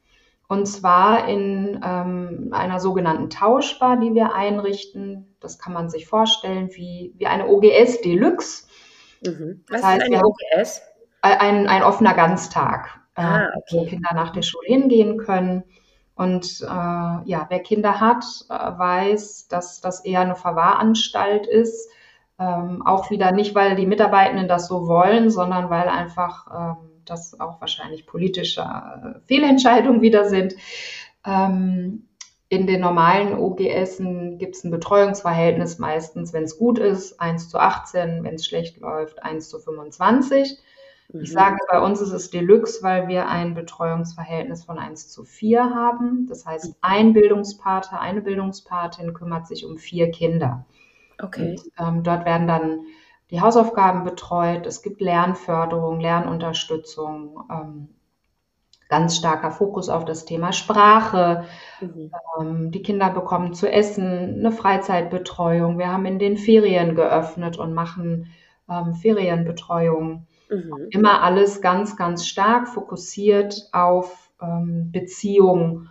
und 0.48 0.66
zwar 0.66 1.28
in 1.28 1.80
ähm, 1.84 2.48
einer 2.52 2.80
sogenannten 2.80 3.28
Tauschbar, 3.28 3.98
die 3.98 4.14
wir 4.14 4.34
einrichten. 4.34 5.34
Das 5.40 5.58
kann 5.58 5.74
man 5.74 5.90
sich 5.90 6.06
vorstellen 6.06 6.70
wie, 6.72 7.12
wie 7.18 7.26
eine 7.26 7.48
OGS 7.48 8.00
Deluxe. 8.00 8.66
Mhm. 9.22 9.62
Was 9.68 9.82
das 9.82 9.90
heißt, 9.90 10.02
ist 10.04 10.12
eine 10.12 10.22
OGS? 10.24 10.82
Ein, 11.20 11.66
ein 11.66 11.82
offener 11.82 12.14
Ganztag 12.14 12.97
ah, 13.18 13.44
äh, 13.44 13.48
okay. 13.56 13.76
wo 13.76 13.84
Kinder 13.84 14.14
nach 14.14 14.30
der 14.30 14.42
Schule 14.42 14.66
hingehen 14.66 15.18
können. 15.18 15.64
Und 16.14 16.62
äh, 16.62 16.66
ja, 16.66 17.46
wer 17.48 17.60
Kinder 17.60 18.00
hat, 18.00 18.24
äh, 18.48 18.52
weiß, 18.52 19.48
dass 19.48 19.80
das 19.80 20.04
eher 20.04 20.20
eine 20.20 20.34
Verwahranstalt 20.34 21.46
ist. 21.46 21.88
Ähm, 22.40 22.84
auch 22.84 23.10
wieder 23.10 23.32
nicht, 23.32 23.54
weil 23.54 23.76
die 23.76 23.86
Mitarbeitenden 23.86 24.48
das 24.48 24.68
so 24.68 24.86
wollen, 24.86 25.30
sondern 25.30 25.70
weil 25.70 25.88
einfach 25.88 26.46
ähm, 26.52 26.88
das 27.04 27.38
auch 27.38 27.60
wahrscheinlich 27.60 28.06
politische 28.06 28.62
äh, 28.62 29.20
Fehlentscheidungen 29.26 30.00
wieder 30.02 30.28
sind. 30.28 30.54
Ähm, 31.24 32.08
in 32.48 32.66
den 32.66 32.80
normalen 32.80 33.34
OGS 33.38 33.98
gibt 34.38 34.56
es 34.56 34.64
ein 34.64 34.70
Betreuungsverhältnis 34.70 35.78
meistens, 35.78 36.32
wenn 36.32 36.44
es 36.44 36.58
gut 36.58 36.78
ist, 36.78 37.20
1 37.20 37.50
zu 37.50 37.58
18, 37.58 38.24
wenn 38.24 38.36
es 38.36 38.46
schlecht 38.46 38.78
läuft, 38.78 39.22
1 39.22 39.50
zu 39.50 39.58
25. 39.58 40.58
Mhm. 41.08 41.20
Ich 41.22 41.32
sage, 41.32 41.56
bei 41.70 41.80
uns 41.80 42.00
ist 42.00 42.12
es 42.12 42.30
Deluxe, 42.30 42.82
weil 42.82 43.08
wir 43.08 43.28
ein 43.28 43.54
Betreuungsverhältnis 43.54 44.64
von 44.64 44.78
1 44.78 45.08
zu 45.08 45.24
4 45.24 45.74
haben. 45.74 46.26
Das 46.28 46.46
heißt, 46.46 46.76
ein 46.80 47.12
Bildungspate, 47.12 47.98
eine 47.98 48.20
Bildungspatin 48.20 49.14
kümmert 49.14 49.46
sich 49.46 49.64
um 49.64 49.78
vier 49.78 50.10
Kinder. 50.10 50.66
Okay. 51.20 51.50
Und, 51.50 51.62
ähm, 51.78 52.02
dort 52.02 52.24
werden 52.24 52.46
dann 52.46 52.80
die 53.30 53.40
Hausaufgaben 53.40 54.04
betreut. 54.04 54.66
Es 54.66 54.82
gibt 54.82 55.00
Lernförderung, 55.00 56.00
Lernunterstützung, 56.00 57.40
ähm, 57.50 57.88
ganz 58.88 59.16
starker 59.16 59.50
Fokus 59.50 59.88
auf 59.90 60.04
das 60.04 60.24
Thema 60.24 60.52
Sprache. 60.52 61.44
Mhm. 61.80 62.10
Ähm, 62.40 62.70
die 62.70 62.82
Kinder 62.82 63.10
bekommen 63.10 63.52
zu 63.54 63.70
essen, 63.70 64.38
eine 64.38 64.52
Freizeitbetreuung. 64.52 65.78
Wir 65.78 65.88
haben 65.88 66.06
in 66.06 66.18
den 66.18 66.36
Ferien 66.38 66.94
geöffnet 66.94 67.58
und 67.58 67.74
machen 67.74 68.32
ähm, 68.68 68.94
Ferienbetreuung. 68.94 70.26
Mhm. 70.50 70.88
Immer 70.90 71.22
alles 71.22 71.60
ganz, 71.60 71.96
ganz 71.96 72.26
stark 72.26 72.68
fokussiert 72.68 73.68
auf 73.72 74.30
ähm, 74.40 74.90
Beziehung, 74.92 75.88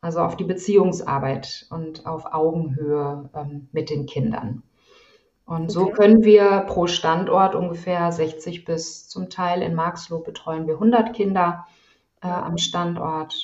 also 0.00 0.20
auf 0.20 0.36
die 0.36 0.44
Beziehungsarbeit 0.44 1.66
und 1.70 2.06
auf 2.06 2.32
Augenhöhe 2.32 3.30
ähm, 3.34 3.68
mit 3.72 3.90
den 3.90 4.06
Kindern. 4.06 4.62
Und 5.44 5.64
okay. 5.64 5.72
so 5.72 5.86
können 5.86 6.24
wir 6.24 6.64
pro 6.66 6.86
Standort 6.86 7.54
ungefähr 7.54 8.10
60 8.10 8.64
bis 8.64 9.08
zum 9.08 9.28
Teil 9.28 9.62
in 9.62 9.74
Marxloh 9.74 10.20
betreuen 10.20 10.66
wir 10.66 10.74
100 10.74 11.12
Kinder 11.14 11.66
äh, 12.22 12.28
am 12.28 12.58
Standort. 12.58 13.34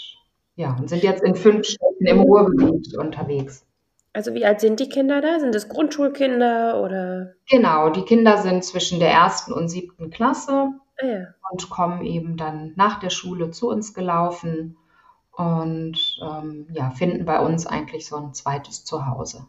Ja, 0.57 0.77
und 0.77 0.89
sind 0.89 1.03
jetzt 1.03 1.23
in 1.23 1.37
fünf 1.37 1.67
Städten 1.67 2.07
im 2.07 2.21
Ruhrgebiet 2.21 2.97
unterwegs. 2.97 3.68
Also 4.13 4.35
wie 4.35 4.45
alt 4.45 4.61
sind 4.61 4.81
die 4.81 4.89
Kinder 4.89 5.21
da? 5.21 5.39
Sind 5.39 5.55
es 5.55 5.69
Grundschulkinder 5.69 6.83
oder? 6.83 7.35
Genau, 7.49 7.91
die 7.91 8.03
Kinder 8.03 8.39
sind 8.39 8.65
zwischen 8.65 9.01
der 9.01 9.11
ersten 9.11 9.53
und 9.53 9.69
siebten 9.69 10.11
Klasse 10.11 10.73
ah, 11.01 11.07
ja. 11.07 11.27
und 11.51 11.71
kommen 11.71 12.05
eben 12.05 12.37
dann 12.37 12.73
nach 12.77 13.01
der 13.01 13.11
Schule 13.11 13.51
zu 13.51 13.69
uns 13.69 13.95
gelaufen 13.95 14.77
und 15.33 16.19
ähm, 16.21 16.67
ja, 16.73 16.91
finden 16.91 17.25
bei 17.25 17.39
uns 17.41 17.67
eigentlich 17.67 18.07
so 18.07 18.17
ein 18.17 18.35
zweites 18.35 18.85
Zuhause. 18.85 19.47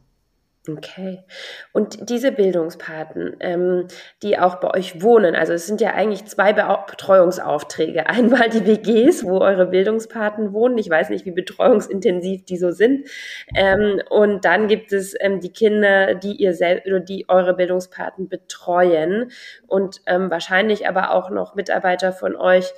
Okay. 0.68 1.24
Und 1.72 2.10
diese 2.10 2.34
Bildungspaten, 2.34 3.38
ähm, 3.40 3.88
die 4.22 4.38
auch 4.38 4.56
bei 4.56 4.74
euch 4.74 5.02
wohnen, 5.02 5.34
also 5.34 5.54
es 5.54 5.66
sind 5.66 5.80
ja 5.80 5.94
eigentlich 5.94 6.26
zwei 6.26 6.52
Be 6.52 6.68
Betreuungsaufträge. 6.86 8.08
Einmal 8.08 8.50
die 8.50 8.66
WGs, 8.66 9.24
wo 9.24 9.40
eure 9.40 9.68
Bildungspaten 9.68 10.52
wohnen. 10.52 10.78
Ich 10.78 10.90
weiß 10.90 11.10
nicht, 11.12 11.26
wie 11.26 11.32
betreuungsintensiv 11.32 12.44
die 12.44 12.58
so 12.58 12.72
sind. 12.72 13.08
Ähm, 13.56 14.02
und 14.10 14.44
dann 14.44 14.68
gibt 14.68 14.92
es 14.92 15.16
ähm, 15.20 15.40
die 15.40 15.54
Kinder, 15.54 16.16
die 16.16 16.34
ihr 16.34 16.54
selbst 16.54 16.88
oder 16.88 17.00
die 17.00 17.26
eure 17.30 17.54
Bildungspaten 17.54 18.28
betreuen 18.28 19.32
und 19.66 20.02
ähm, 20.08 20.30
wahrscheinlich 20.30 20.88
aber 20.90 21.12
auch 21.12 21.30
noch 21.30 21.56
Mitarbeiter 21.56 22.12
von 22.12 22.36
euch, 22.36 22.74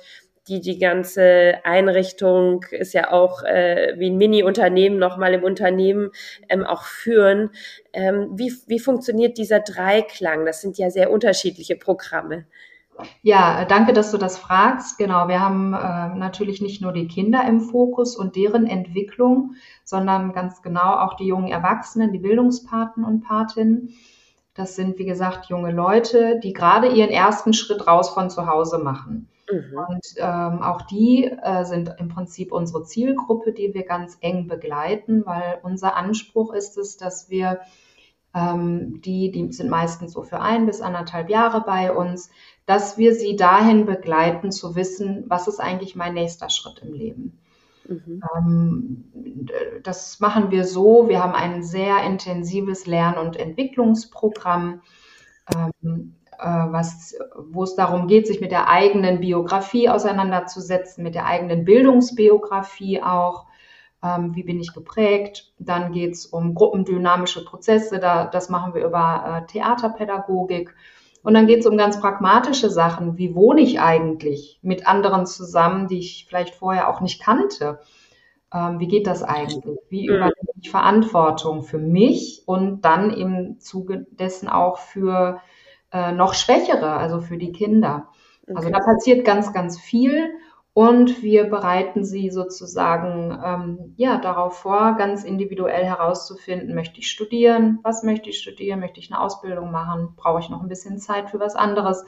die 0.48 0.60
die 0.60 0.78
ganze 0.78 1.60
Einrichtung 1.64 2.64
ist 2.70 2.94
ja 2.94 3.12
auch 3.12 3.42
äh, 3.44 3.94
wie 3.98 4.10
ein 4.10 4.16
Mini-Unternehmen 4.16 4.98
nochmal 4.98 5.34
im 5.34 5.44
Unternehmen 5.44 6.10
ähm, 6.48 6.64
auch 6.64 6.84
führen. 6.84 7.50
Ähm, 7.92 8.30
wie, 8.34 8.52
wie 8.66 8.80
funktioniert 8.80 9.38
dieser 9.38 9.60
Dreiklang? 9.60 10.44
Das 10.44 10.60
sind 10.60 10.78
ja 10.78 10.90
sehr 10.90 11.12
unterschiedliche 11.12 11.76
Programme. 11.76 12.46
Ja, 13.22 13.64
danke, 13.64 13.92
dass 13.92 14.10
du 14.10 14.18
das 14.18 14.38
fragst. 14.38 14.98
Genau, 14.98 15.28
wir 15.28 15.40
haben 15.40 15.72
äh, 15.72 16.18
natürlich 16.18 16.60
nicht 16.60 16.82
nur 16.82 16.92
die 16.92 17.06
Kinder 17.06 17.44
im 17.46 17.60
Fokus 17.60 18.16
und 18.16 18.36
deren 18.36 18.66
Entwicklung, 18.66 19.54
sondern 19.84 20.32
ganz 20.32 20.62
genau 20.62 20.98
auch 20.98 21.14
die 21.14 21.26
jungen 21.26 21.48
Erwachsenen, 21.48 22.12
die 22.12 22.18
Bildungspaten 22.18 23.04
und 23.04 23.22
Patinnen. 23.22 23.94
Das 24.54 24.76
sind, 24.76 24.98
wie 24.98 25.06
gesagt, 25.06 25.46
junge 25.46 25.72
Leute, 25.72 26.38
die 26.42 26.52
gerade 26.52 26.88
ihren 26.88 27.10
ersten 27.10 27.54
Schritt 27.54 27.86
raus 27.86 28.10
von 28.10 28.28
zu 28.28 28.46
Hause 28.46 28.78
machen. 28.78 29.28
Mhm. 29.52 29.78
Und 29.88 30.06
ähm, 30.16 30.62
auch 30.62 30.82
die 30.82 31.24
äh, 31.24 31.64
sind 31.64 31.94
im 31.98 32.08
Prinzip 32.08 32.52
unsere 32.52 32.84
Zielgruppe, 32.84 33.52
die 33.52 33.74
wir 33.74 33.84
ganz 33.84 34.16
eng 34.20 34.48
begleiten, 34.48 35.26
weil 35.26 35.58
unser 35.62 35.94
Anspruch 35.94 36.54
ist 36.54 36.78
es, 36.78 36.96
dass 36.96 37.28
wir 37.28 37.60
ähm, 38.34 39.02
die, 39.02 39.30
die 39.30 39.52
sind 39.52 39.68
meistens 39.68 40.12
so 40.12 40.22
für 40.22 40.40
ein 40.40 40.64
bis 40.64 40.80
anderthalb 40.80 41.28
Jahre 41.28 41.62
bei 41.66 41.92
uns, 41.92 42.30
dass 42.64 42.96
wir 42.96 43.14
sie 43.14 43.36
dahin 43.36 43.84
begleiten, 43.84 44.52
zu 44.52 44.74
wissen, 44.74 45.24
was 45.28 45.48
ist 45.48 45.60
eigentlich 45.60 45.96
mein 45.96 46.14
nächster 46.14 46.48
Schritt 46.48 46.78
im 46.82 46.94
Leben. 46.94 47.38
Mhm. 47.86 48.22
Ähm, 48.34 49.80
das 49.82 50.18
machen 50.18 50.50
wir 50.50 50.64
so. 50.64 51.08
Wir 51.08 51.22
haben 51.22 51.34
ein 51.34 51.62
sehr 51.62 52.02
intensives 52.04 52.86
Lern- 52.86 53.18
und 53.18 53.36
Entwicklungsprogramm. 53.36 54.80
Äh, 56.42 56.72
was, 56.72 57.14
wo 57.36 57.62
es 57.62 57.76
darum 57.76 58.08
geht, 58.08 58.26
sich 58.26 58.40
mit 58.40 58.50
der 58.50 58.68
eigenen 58.68 59.20
Biografie 59.20 59.88
auseinanderzusetzen, 59.88 61.04
mit 61.04 61.14
der 61.14 61.26
eigenen 61.26 61.64
Bildungsbiografie 61.64 63.00
auch. 63.00 63.46
Ähm, 64.02 64.34
wie 64.34 64.42
bin 64.42 64.58
ich 64.58 64.74
geprägt? 64.74 65.52
Dann 65.60 65.92
geht 65.92 66.14
es 66.14 66.26
um 66.26 66.56
gruppendynamische 66.56 67.44
Prozesse, 67.44 68.00
da, 68.00 68.26
das 68.26 68.48
machen 68.48 68.74
wir 68.74 68.84
über 68.84 69.44
äh, 69.44 69.46
Theaterpädagogik. 69.52 70.74
Und 71.22 71.34
dann 71.34 71.46
geht 71.46 71.60
es 71.60 71.66
um 71.66 71.76
ganz 71.76 72.00
pragmatische 72.00 72.70
Sachen, 72.70 73.16
wie 73.16 73.36
wohne 73.36 73.60
ich 73.60 73.80
eigentlich 73.80 74.58
mit 74.62 74.88
anderen 74.88 75.26
zusammen, 75.26 75.86
die 75.86 76.00
ich 76.00 76.26
vielleicht 76.28 76.56
vorher 76.56 76.88
auch 76.88 77.00
nicht 77.00 77.22
kannte. 77.22 77.78
Ähm, 78.52 78.80
wie 78.80 78.88
geht 78.88 79.06
das 79.06 79.22
eigentlich? 79.22 79.78
Wie 79.90 80.08
mhm. 80.08 80.16
übernehme 80.16 80.52
ich 80.60 80.72
Verantwortung 80.72 81.62
für 81.62 81.78
mich 81.78 82.42
und 82.46 82.80
dann 82.80 83.10
im 83.10 83.60
Zuge 83.60 84.08
dessen 84.10 84.48
auch 84.48 84.78
für 84.78 85.40
äh, 85.92 86.12
noch 86.12 86.34
schwächere, 86.34 86.92
also 86.92 87.20
für 87.20 87.38
die 87.38 87.52
Kinder. 87.52 88.08
Also 88.46 88.46
okay. 88.46 88.56
Also 88.56 88.70
da 88.70 88.78
passiert 88.80 89.24
ganz, 89.24 89.52
ganz 89.52 89.78
viel 89.78 90.30
und 90.74 91.22
wir 91.22 91.50
bereiten 91.50 92.02
sie 92.02 92.30
sozusagen 92.30 93.38
ähm, 93.44 93.94
ja 93.96 94.18
darauf 94.18 94.58
vor, 94.58 94.94
ganz 94.96 95.22
individuell 95.22 95.84
herauszufinden, 95.84 96.74
möchte 96.74 97.00
ich 97.00 97.10
studieren, 97.10 97.78
was 97.82 98.02
möchte 98.02 98.30
ich 98.30 98.38
studieren, 98.38 98.80
möchte 98.80 98.98
ich 98.98 99.12
eine 99.12 99.20
Ausbildung 99.20 99.70
machen, 99.70 100.14
brauche 100.16 100.40
ich 100.40 100.48
noch 100.48 100.62
ein 100.62 100.68
bisschen 100.68 100.98
Zeit 100.98 101.28
für 101.30 101.40
was 101.40 101.56
anderes. 101.56 102.04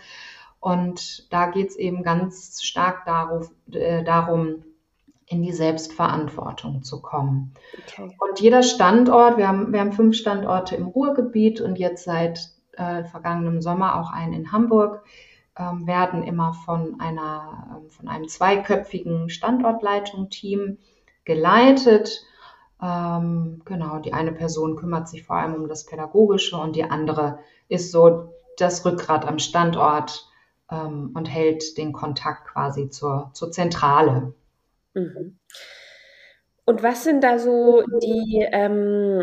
Und 0.61 1.31
da 1.31 1.51
geht 1.51 1.69
es 1.69 1.77
eben 1.77 2.03
ganz 2.03 2.63
stark 2.63 3.05
darauf, 3.05 3.51
äh, 3.71 4.03
darum, 4.03 4.65
in 5.27 5.43
die 5.43 5.53
Selbstverantwortung 5.53 6.83
zu 6.83 7.03
kommen. 7.03 7.53
Okay. 7.87 8.17
Und 8.19 8.41
jeder 8.41 8.63
Standort, 8.63 9.37
wir 9.37 9.47
haben, 9.49 9.73
wir 9.73 9.81
haben 9.81 9.93
fünf 9.93 10.17
Standorte 10.17 10.75
im 10.77 10.87
Ruhrgebiet 10.87 11.61
und 11.61 11.79
jetzt 11.79 12.05
seit 12.05 12.54
äh, 12.77 13.05
vergangenem 13.05 13.63
Sommer 13.63 14.01
auch 14.01 14.11
einen 14.11 14.33
in 14.33 14.53
Hamburg, 14.53 15.05
ähm, 15.59 15.87
werden 15.87 16.23
immer 16.23 16.53
von, 16.53 17.01
einer, 17.01 17.81
äh, 17.87 17.91
von 17.91 18.09
einem 18.09 18.29
zweiköpfigen 18.29 19.31
Standortleitung-Team 19.31 20.79
geleitet. 21.25 22.25
Ähm, 22.83 23.63
genau, 23.65 23.99
die 23.99 24.13
eine 24.13 24.33
Person 24.33 24.77
kümmert 24.77 25.09
sich 25.09 25.23
vor 25.23 25.37
allem 25.37 25.55
um 25.55 25.69
das 25.69 25.87
Pädagogische 25.87 26.57
und 26.57 26.77
die 26.77 26.85
andere 26.85 27.39
ist 27.69 27.93
so 27.93 28.35
das 28.57 28.85
Rückgrat 28.85 29.27
am 29.27 29.39
Standort 29.39 30.29
ähm, 30.71 31.13
und 31.15 31.27
hält 31.27 31.79
den 31.79 31.93
Kontakt 31.93 32.49
quasi 32.49 32.91
zur, 32.91 33.31
zur 33.33 33.51
Zentrale. 33.51 34.35
Mhm. 34.95 35.39
Und 36.67 36.83
was 36.83 37.05
sind 37.05 37.23
da 37.23 37.39
so 37.39 37.83
die, 38.03 38.47
ähm, 38.51 39.23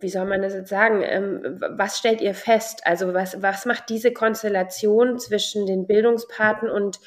wie 0.00 0.08
soll 0.08 0.24
man 0.24 0.40
das 0.40 0.54
jetzt 0.54 0.70
sagen, 0.70 1.02
ähm, 1.04 1.60
was 1.76 1.98
stellt 1.98 2.22
ihr 2.22 2.34
fest? 2.34 2.86
Also 2.86 3.12
was, 3.12 3.42
was 3.42 3.66
macht 3.66 3.90
diese 3.90 4.12
Konstellation 4.12 5.18
zwischen 5.18 5.66
den 5.66 5.86
Bildungspaten 5.86 6.70
und 6.70 6.98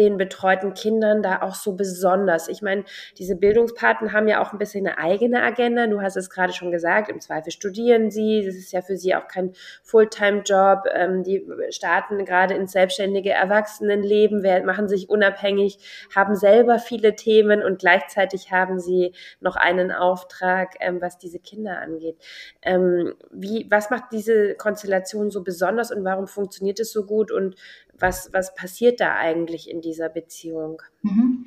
den 0.00 0.16
betreuten 0.16 0.74
Kindern 0.74 1.22
da 1.22 1.42
auch 1.42 1.54
so 1.54 1.74
besonders? 1.74 2.48
Ich 2.48 2.62
meine, 2.62 2.84
diese 3.18 3.36
Bildungspaten 3.36 4.12
haben 4.12 4.26
ja 4.26 4.42
auch 4.42 4.52
ein 4.52 4.58
bisschen 4.58 4.86
eine 4.86 4.98
eigene 4.98 5.42
Agenda. 5.42 5.86
Du 5.86 6.00
hast 6.00 6.16
es 6.16 6.30
gerade 6.30 6.52
schon 6.52 6.72
gesagt, 6.72 7.08
im 7.08 7.20
Zweifel 7.20 7.52
studieren 7.52 8.10
sie. 8.10 8.44
Das 8.44 8.56
ist 8.56 8.72
ja 8.72 8.82
für 8.82 8.96
sie 8.96 9.14
auch 9.14 9.28
kein 9.28 9.52
Fulltime-Job. 9.84 10.84
Ähm, 10.92 11.22
die 11.22 11.46
starten 11.70 12.24
gerade 12.24 12.54
ins 12.54 12.72
selbstständige 12.72 13.30
Erwachsenenleben, 13.30 14.42
machen 14.64 14.88
sich 14.88 15.08
unabhängig, 15.08 15.78
haben 16.14 16.34
selber 16.34 16.78
viele 16.78 17.14
Themen 17.14 17.62
und 17.62 17.78
gleichzeitig 17.78 18.50
haben 18.50 18.80
sie 18.80 19.14
noch 19.40 19.56
einen 19.56 19.92
Auftrag, 19.92 20.74
ähm, 20.80 21.00
was 21.00 21.18
diese 21.18 21.38
Kinder 21.38 21.78
angeht. 21.78 22.16
Ähm, 22.62 23.14
wie, 23.30 23.66
was 23.70 23.90
macht 23.90 24.04
diese 24.12 24.54
Konstellation 24.54 25.30
so 25.30 25.42
besonders 25.42 25.90
und 25.90 26.04
warum 26.04 26.26
funktioniert 26.26 26.80
es 26.80 26.92
so 26.92 27.04
gut 27.04 27.30
und 27.30 27.56
was, 28.00 28.30
was 28.32 28.54
passiert 28.54 29.00
da 29.00 29.14
eigentlich 29.14 29.70
in 29.70 29.80
dieser 29.80 30.08
Beziehung? 30.08 30.82
Mhm. 31.02 31.46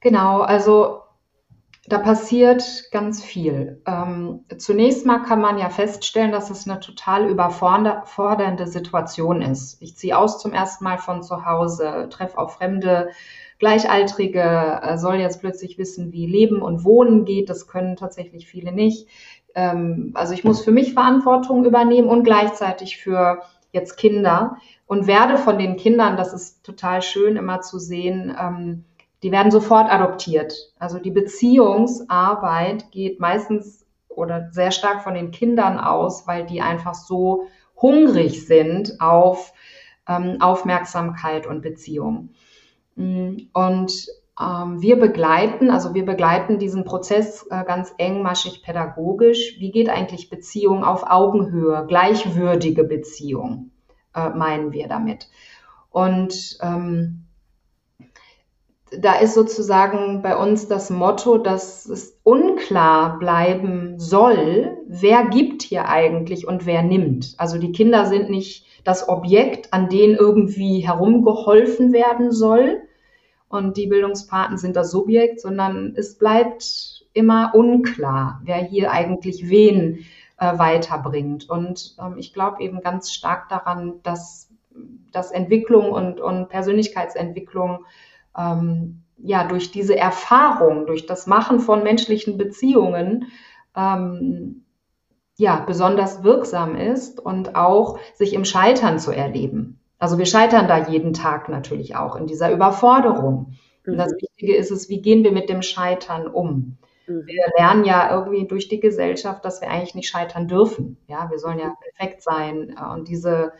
Genau, 0.00 0.40
also 0.40 1.02
Da 1.88 1.98
passiert 1.98 2.90
ganz 2.90 3.24
viel. 3.24 3.80
Ähm, 3.86 4.44
zunächst 4.58 5.06
mal 5.06 5.20
kann 5.20 5.40
man 5.40 5.56
ja 5.56 5.70
feststellen, 5.70 6.32
dass 6.32 6.50
es 6.50 6.68
eine 6.68 6.80
total 6.80 7.26
überfordernde 7.30 8.66
Situation 8.66 9.40
ist. 9.40 9.80
Ich 9.80 9.96
ziehe 9.96 10.18
aus 10.18 10.38
zum 10.38 10.52
ersten 10.52 10.84
Mal 10.84 10.98
von 10.98 11.22
zu 11.22 11.46
Hause, 11.46 12.08
treffe 12.10 12.36
auf 12.36 12.56
fremde 12.56 13.08
Gleichaltrige, 13.58 14.80
äh, 14.82 14.98
soll 14.98 15.16
jetzt 15.16 15.40
plötzlich 15.40 15.78
wissen, 15.78 16.12
wie 16.12 16.26
Leben 16.26 16.60
und 16.60 16.84
Wohnen 16.84 17.24
geht. 17.24 17.48
Das 17.48 17.66
können 17.66 17.96
tatsächlich 17.96 18.46
viele 18.46 18.70
nicht. 18.72 19.08
Ähm, 19.54 20.10
also 20.12 20.34
ich 20.34 20.44
muss 20.44 20.62
für 20.62 20.72
mich 20.72 20.92
Verantwortung 20.92 21.64
übernehmen 21.64 22.08
und 22.08 22.22
gleichzeitig 22.22 22.98
für 22.98 23.40
jetzt 23.72 23.96
Kinder 23.96 24.56
und 24.86 25.06
werde 25.06 25.36
von 25.36 25.58
den 25.58 25.76
Kindern, 25.76 26.16
das 26.16 26.32
ist 26.32 26.64
total 26.64 27.02
schön 27.02 27.36
immer 27.36 27.60
zu 27.60 27.78
sehen, 27.78 28.34
ähm, 28.40 28.84
die 29.22 29.32
werden 29.32 29.50
sofort 29.50 29.90
adoptiert. 29.90 30.54
Also 30.78 30.98
die 30.98 31.10
Beziehungsarbeit 31.10 32.90
geht 32.90 33.20
meistens 33.20 33.86
oder 34.08 34.48
sehr 34.52 34.70
stark 34.70 35.02
von 35.02 35.14
den 35.14 35.30
Kindern 35.30 35.78
aus, 35.78 36.26
weil 36.26 36.46
die 36.46 36.60
einfach 36.60 36.94
so 36.94 37.48
hungrig 37.80 38.46
sind 38.46 39.00
auf 39.00 39.52
ähm, 40.08 40.40
Aufmerksamkeit 40.40 41.46
und 41.46 41.62
Beziehung. 41.62 42.30
Mm, 42.96 43.36
und 43.52 44.08
wir 44.38 45.00
begleiten, 45.00 45.70
also 45.70 45.94
wir 45.94 46.06
begleiten 46.06 46.60
diesen 46.60 46.84
Prozess 46.84 47.46
äh, 47.50 47.64
ganz 47.64 47.92
engmaschig 47.98 48.62
pädagogisch. 48.62 49.56
Wie 49.58 49.72
geht 49.72 49.88
eigentlich 49.88 50.30
Beziehung 50.30 50.84
auf 50.84 51.02
Augenhöhe, 51.10 51.84
gleichwürdige 51.88 52.84
Beziehung, 52.84 53.72
äh, 54.14 54.30
meinen 54.30 54.70
wir 54.72 54.86
damit. 54.86 55.28
Und 55.90 56.58
ähm, 56.62 57.24
da 58.96 59.18
ist 59.18 59.34
sozusagen 59.34 60.22
bei 60.22 60.36
uns 60.36 60.68
das 60.68 60.88
Motto, 60.88 61.38
dass 61.38 61.86
es 61.86 62.20
unklar 62.22 63.18
bleiben 63.18 63.98
soll, 63.98 64.78
wer 64.86 65.24
gibt 65.26 65.62
hier 65.62 65.88
eigentlich 65.88 66.46
und 66.46 66.64
wer 66.64 66.84
nimmt. 66.84 67.34
Also 67.38 67.58
die 67.58 67.72
Kinder 67.72 68.06
sind 68.06 68.30
nicht 68.30 68.66
das 68.84 69.08
Objekt, 69.08 69.72
an 69.74 69.88
denen 69.88 70.14
irgendwie 70.14 70.86
herumgeholfen 70.86 71.92
werden 71.92 72.30
soll 72.30 72.82
und 73.48 73.76
die 73.76 73.86
Bildungspaten 73.86 74.58
sind 74.58 74.76
das 74.76 74.90
Subjekt, 74.90 75.40
sondern 75.40 75.94
es 75.96 76.18
bleibt 76.18 77.04
immer 77.12 77.52
unklar, 77.54 78.40
wer 78.44 78.56
hier 78.56 78.92
eigentlich 78.92 79.48
wen 79.48 80.04
äh, 80.38 80.58
weiterbringt. 80.58 81.48
Und 81.48 81.96
ähm, 82.00 82.16
ich 82.18 82.32
glaube 82.32 82.62
eben 82.62 82.80
ganz 82.80 83.12
stark 83.12 83.48
daran, 83.48 83.94
dass, 84.02 84.50
dass 85.12 85.32
Entwicklung 85.32 85.90
und, 85.90 86.20
und 86.20 86.48
Persönlichkeitsentwicklung 86.48 87.84
ähm, 88.36 89.02
ja 89.16 89.44
durch 89.44 89.72
diese 89.72 89.96
Erfahrung, 89.96 90.86
durch 90.86 91.06
das 91.06 91.26
Machen 91.26 91.60
von 91.60 91.82
menschlichen 91.82 92.38
Beziehungen 92.38 93.26
ähm, 93.74 94.64
ja 95.36 95.60
besonders 95.60 96.22
wirksam 96.22 96.76
ist 96.76 97.18
und 97.18 97.54
auch 97.54 97.98
sich 98.14 98.34
im 98.34 98.44
Scheitern 98.44 98.98
zu 98.98 99.10
erleben. 99.10 99.80
Also 99.98 100.18
wir 100.18 100.26
scheitern 100.26 100.68
da 100.68 100.88
jeden 100.88 101.12
Tag 101.12 101.48
natürlich 101.48 101.96
auch 101.96 102.16
in 102.16 102.26
dieser 102.26 102.52
Überforderung. 102.52 103.56
Mhm. 103.84 103.92
Und 103.92 103.98
das 103.98 104.12
mhm. 104.12 104.18
Wichtige 104.22 104.56
ist 104.56 104.70
es, 104.70 104.88
wie 104.88 105.02
gehen 105.02 105.24
wir 105.24 105.32
mit 105.32 105.48
dem 105.48 105.62
Scheitern 105.62 106.26
um? 106.26 106.78
Mhm. 107.06 107.26
Wir 107.26 107.44
lernen 107.56 107.84
ja 107.84 108.10
irgendwie 108.14 108.46
durch 108.46 108.68
die 108.68 108.80
Gesellschaft, 108.80 109.44
dass 109.44 109.60
wir 109.60 109.70
eigentlich 109.70 109.94
nicht 109.94 110.08
scheitern 110.08 110.46
dürfen. 110.46 110.98
Ja, 111.08 111.30
wir 111.30 111.38
sollen 111.38 111.58
ja 111.58 111.74
perfekt 111.80 112.22
sein. 112.22 112.76
Und 112.78 113.08
diese 113.08 113.52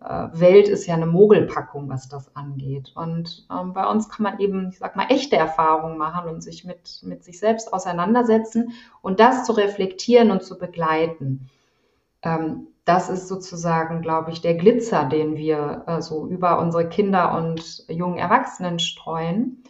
äh, 0.00 0.28
Welt 0.32 0.68
ist 0.68 0.86
ja 0.86 0.94
eine 0.94 1.06
Mogelpackung, 1.06 1.88
was 1.88 2.08
das 2.08 2.34
angeht. 2.36 2.92
Und 2.94 3.46
ähm, 3.50 3.72
bei 3.72 3.86
uns 3.86 4.08
kann 4.08 4.22
man 4.22 4.38
eben, 4.38 4.68
ich 4.70 4.78
sag 4.78 4.96
mal, 4.96 5.06
echte 5.10 5.36
Erfahrungen 5.36 5.98
machen 5.98 6.28
und 6.28 6.40
sich 6.40 6.64
mit, 6.64 7.00
mit 7.02 7.24
sich 7.24 7.38
selbst 7.38 7.72
auseinandersetzen 7.72 8.72
und 9.02 9.20
das 9.20 9.44
zu 9.44 9.52
reflektieren 9.52 10.30
und 10.30 10.42
zu 10.42 10.58
begleiten. 10.58 11.50
Ähm, 12.22 12.68
das 12.90 13.08
ist 13.08 13.28
sozusagen, 13.28 14.02
glaube 14.02 14.32
ich, 14.32 14.40
der 14.40 14.54
Glitzer, 14.54 15.04
den 15.04 15.36
wir 15.36 15.84
äh, 15.86 16.02
so 16.02 16.26
über 16.26 16.58
unsere 16.58 16.88
Kinder 16.88 17.38
und 17.38 17.84
jungen 17.88 18.18
Erwachsenen 18.18 18.80
streuen. 18.80 19.62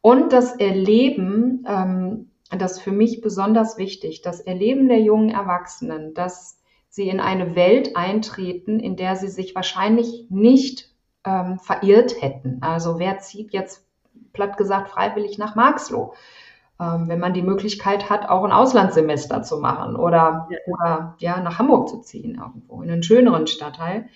Und 0.00 0.32
das 0.32 0.56
Erleben, 0.56 1.64
ähm, 1.68 2.32
das 2.50 2.72
ist 2.72 2.80
für 2.80 2.90
mich 2.90 3.20
besonders 3.20 3.78
wichtig, 3.78 4.20
das 4.20 4.40
Erleben 4.40 4.88
der 4.88 5.00
jungen 5.00 5.30
Erwachsenen, 5.30 6.12
dass 6.12 6.58
sie 6.88 7.08
in 7.08 7.20
eine 7.20 7.54
Welt 7.54 7.94
eintreten, 7.94 8.80
in 8.80 8.96
der 8.96 9.14
sie 9.14 9.28
sich 9.28 9.54
wahrscheinlich 9.54 10.26
nicht 10.28 10.92
ähm, 11.24 11.60
verirrt 11.60 12.20
hätten. 12.20 12.58
Also 12.62 12.98
wer 12.98 13.20
zieht 13.20 13.52
jetzt 13.52 13.86
platt 14.32 14.56
gesagt 14.56 14.88
freiwillig 14.88 15.38
nach 15.38 15.54
Marxloh? 15.54 16.14
Ähm, 16.78 17.08
wenn 17.08 17.20
man 17.20 17.32
die 17.32 17.42
Möglichkeit 17.42 18.10
hat, 18.10 18.28
auch 18.28 18.44
ein 18.44 18.52
Auslandssemester 18.52 19.42
zu 19.42 19.58
machen 19.58 19.96
oder, 19.96 20.46
ja. 20.50 20.58
oder 20.66 21.14
ja, 21.18 21.40
nach 21.40 21.58
Hamburg 21.58 21.88
zu 21.88 22.00
ziehen, 22.00 22.38
irgendwo 22.38 22.82
in 22.82 22.90
einen 22.90 23.02
schöneren 23.02 23.46
Stadtteil. 23.46 24.08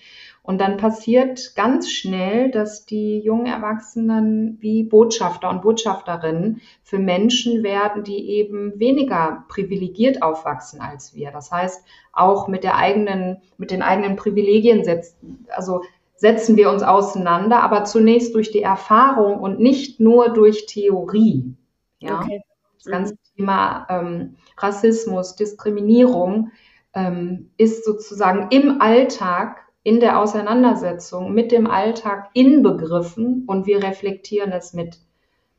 Und 0.43 0.61
dann 0.61 0.77
passiert 0.77 1.55
ganz 1.55 1.89
schnell, 1.89 2.51
dass 2.51 2.85
die 2.85 3.19
jungen 3.19 3.47
Erwachsenen 3.47 4.57
wie 4.59 4.83
Botschafter 4.83 5.49
und 5.49 5.63
Botschafterinnen 5.63 6.61
für 6.83 6.99
Menschen 6.99 7.63
werden, 7.63 8.03
die 8.03 8.29
eben 8.29 8.79
weniger 8.79 9.43
privilegiert 9.47 10.21
aufwachsen 10.21 10.81
als 10.81 11.15
wir. 11.15 11.31
Das 11.31 11.51
heißt, 11.51 11.83
auch 12.13 12.47
mit 12.47 12.63
der 12.63 12.77
eigenen, 12.77 13.41
mit 13.57 13.71
den 13.71 13.81
eigenen 13.81 14.17
Privilegien 14.17 14.83
setzen, 14.83 15.47
also 15.55 15.81
setzen 16.15 16.57
wir 16.57 16.69
uns 16.69 16.83
auseinander, 16.83 17.63
aber 17.63 17.85
zunächst 17.85 18.35
durch 18.35 18.51
die 18.51 18.61
Erfahrung 18.61 19.39
und 19.39 19.59
nicht 19.59 19.99
nur 19.99 20.29
durch 20.29 20.67
Theorie. 20.67 21.55
Ja? 21.99 22.19
Okay. 22.19 22.41
Das 22.83 22.91
ganze 22.91 23.13
mhm. 23.13 23.17
Thema 23.35 23.87
ähm, 23.89 24.35
Rassismus, 24.57 25.35
Diskriminierung 25.35 26.51
ähm, 26.93 27.51
ist 27.57 27.85
sozusagen 27.85 28.47
im 28.49 28.81
Alltag 28.81 29.61
in 29.83 29.99
der 29.99 30.19
Auseinandersetzung 30.19 31.33
mit 31.33 31.51
dem 31.51 31.67
Alltag 31.67 32.29
inbegriffen 32.33 33.45
und 33.47 33.65
wir 33.65 33.81
reflektieren 33.81 34.51
es 34.51 34.73
mit. 34.73 34.99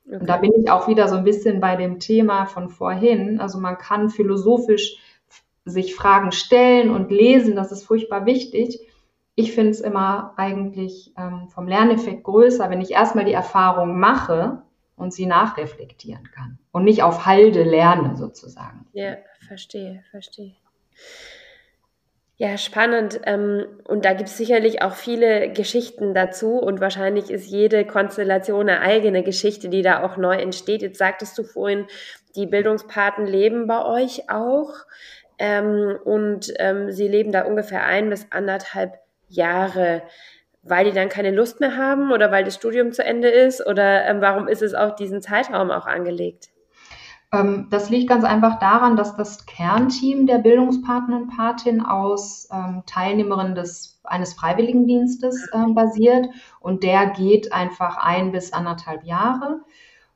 Okay. 0.06 0.16
Und 0.16 0.28
da 0.28 0.36
bin 0.36 0.52
ich 0.56 0.70
auch 0.70 0.88
wieder 0.88 1.08
so 1.08 1.16
ein 1.16 1.24
bisschen 1.24 1.60
bei 1.60 1.76
dem 1.76 1.98
Thema 1.98 2.46
von 2.46 2.68
vorhin. 2.68 3.40
Also 3.40 3.58
man 3.58 3.78
kann 3.78 4.10
philosophisch 4.10 4.96
sich 5.64 5.94
Fragen 5.94 6.32
stellen 6.32 6.90
und 6.90 7.10
lesen, 7.10 7.56
das 7.56 7.72
ist 7.72 7.84
furchtbar 7.84 8.26
wichtig. 8.26 8.80
Ich 9.34 9.52
finde 9.52 9.70
es 9.70 9.80
immer 9.80 10.34
eigentlich 10.36 11.14
ähm, 11.16 11.48
vom 11.48 11.66
Lerneffekt 11.66 12.24
größer, 12.24 12.68
wenn 12.68 12.80
ich 12.80 12.90
erstmal 12.90 13.24
die 13.24 13.32
Erfahrung 13.32 13.98
mache 13.98 14.62
und 14.96 15.12
sie 15.12 15.26
nachreflektieren 15.26 16.30
kann 16.32 16.58
und 16.70 16.84
nicht 16.84 17.02
auf 17.02 17.26
Halde 17.26 17.62
lerne 17.62 18.16
sozusagen. 18.16 18.86
Ja, 18.92 19.16
verstehe, 19.46 20.04
verstehe. 20.10 20.54
Ja, 22.36 22.58
spannend. 22.58 23.20
Ähm, 23.24 23.66
und 23.84 24.04
da 24.04 24.14
gibt 24.14 24.28
es 24.28 24.36
sicherlich 24.36 24.82
auch 24.82 24.94
viele 24.94 25.52
Geschichten 25.52 26.12
dazu 26.12 26.58
und 26.58 26.80
wahrscheinlich 26.80 27.30
ist 27.30 27.46
jede 27.46 27.86
Konstellation 27.86 28.68
eine 28.68 28.80
eigene 28.80 29.22
Geschichte, 29.22 29.68
die 29.68 29.82
da 29.82 30.02
auch 30.02 30.16
neu 30.16 30.34
entsteht. 30.34 30.82
Jetzt 30.82 30.98
sagtest 30.98 31.38
du 31.38 31.44
vorhin, 31.44 31.86
die 32.34 32.46
Bildungspaten 32.46 33.26
leben 33.26 33.68
bei 33.68 33.84
euch 33.84 34.28
auch 34.28 34.72
ähm, 35.38 35.96
und 36.04 36.52
ähm, 36.58 36.90
sie 36.90 37.06
leben 37.06 37.30
da 37.30 37.44
ungefähr 37.44 37.84
ein 37.84 38.10
bis 38.10 38.26
anderthalb 38.30 38.98
Jahre, 39.28 40.02
weil 40.62 40.84
die 40.84 40.92
dann 40.92 41.08
keine 41.08 41.30
Lust 41.30 41.60
mehr 41.60 41.76
haben 41.76 42.12
oder 42.12 42.30
weil 42.30 42.44
das 42.44 42.54
Studium 42.54 42.92
zu 42.92 43.04
Ende 43.04 43.28
ist 43.28 43.66
oder 43.66 44.16
warum 44.20 44.48
ist 44.48 44.62
es 44.62 44.74
auf 44.74 44.94
diesen 44.94 45.20
Zeitraum 45.20 45.70
auch 45.70 45.86
angelegt? 45.86 46.50
Ähm, 47.32 47.68
das 47.70 47.90
liegt 47.90 48.08
ganz 48.08 48.24
einfach 48.24 48.58
daran, 48.58 48.96
dass 48.96 49.16
das 49.16 49.46
Kernteam 49.46 50.26
der 50.26 50.38
Bildungspartner 50.38 51.16
und 51.16 51.36
Patin 51.36 51.80
aus 51.80 52.48
ähm, 52.52 52.82
Teilnehmerinnen 52.86 53.54
des, 53.54 54.00
eines 54.04 54.34
Freiwilligendienstes 54.34 55.48
äh, 55.52 55.72
basiert 55.72 56.26
und 56.60 56.82
der 56.84 57.06
geht 57.06 57.52
einfach 57.52 57.96
ein 57.96 58.32
bis 58.32 58.52
anderthalb 58.52 59.04
Jahre. 59.04 59.60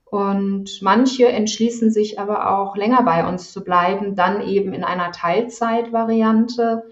Und 0.05 0.81
manche 0.83 1.27
entschließen 1.27 1.91
sich 1.91 2.21
aber 2.21 2.57
auch 2.57 2.77
länger 2.77 3.03
bei 3.03 3.27
uns 3.29 3.53
zu 3.53 3.65
bleiben, 3.65 4.15
dann 4.15 4.41
eben 4.41 4.73
in 4.73 4.85
einer 4.85 5.11
Teilzeitvariante 5.11 6.85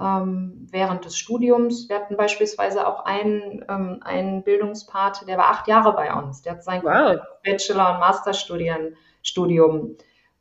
ähm, 0.00 0.66
während 0.70 1.04
des 1.04 1.16
Studiums. 1.16 1.88
Wir 1.88 1.96
hatten 1.96 2.16
beispielsweise 2.16 2.86
auch 2.86 3.04
einen, 3.04 3.64
ähm, 3.68 4.00
einen 4.02 4.42
Bildungspate, 4.42 5.24
der 5.26 5.38
war 5.38 5.50
acht 5.50 5.68
Jahre 5.68 5.92
bei 5.94 6.12
uns. 6.12 6.42
Der 6.42 6.52
hat 6.52 6.64
sein 6.64 6.82
wow. 6.82 7.20
Bachelor- 7.44 7.94
und 7.94 8.00
Masterstudien 8.00 8.96
Studium 9.22 9.96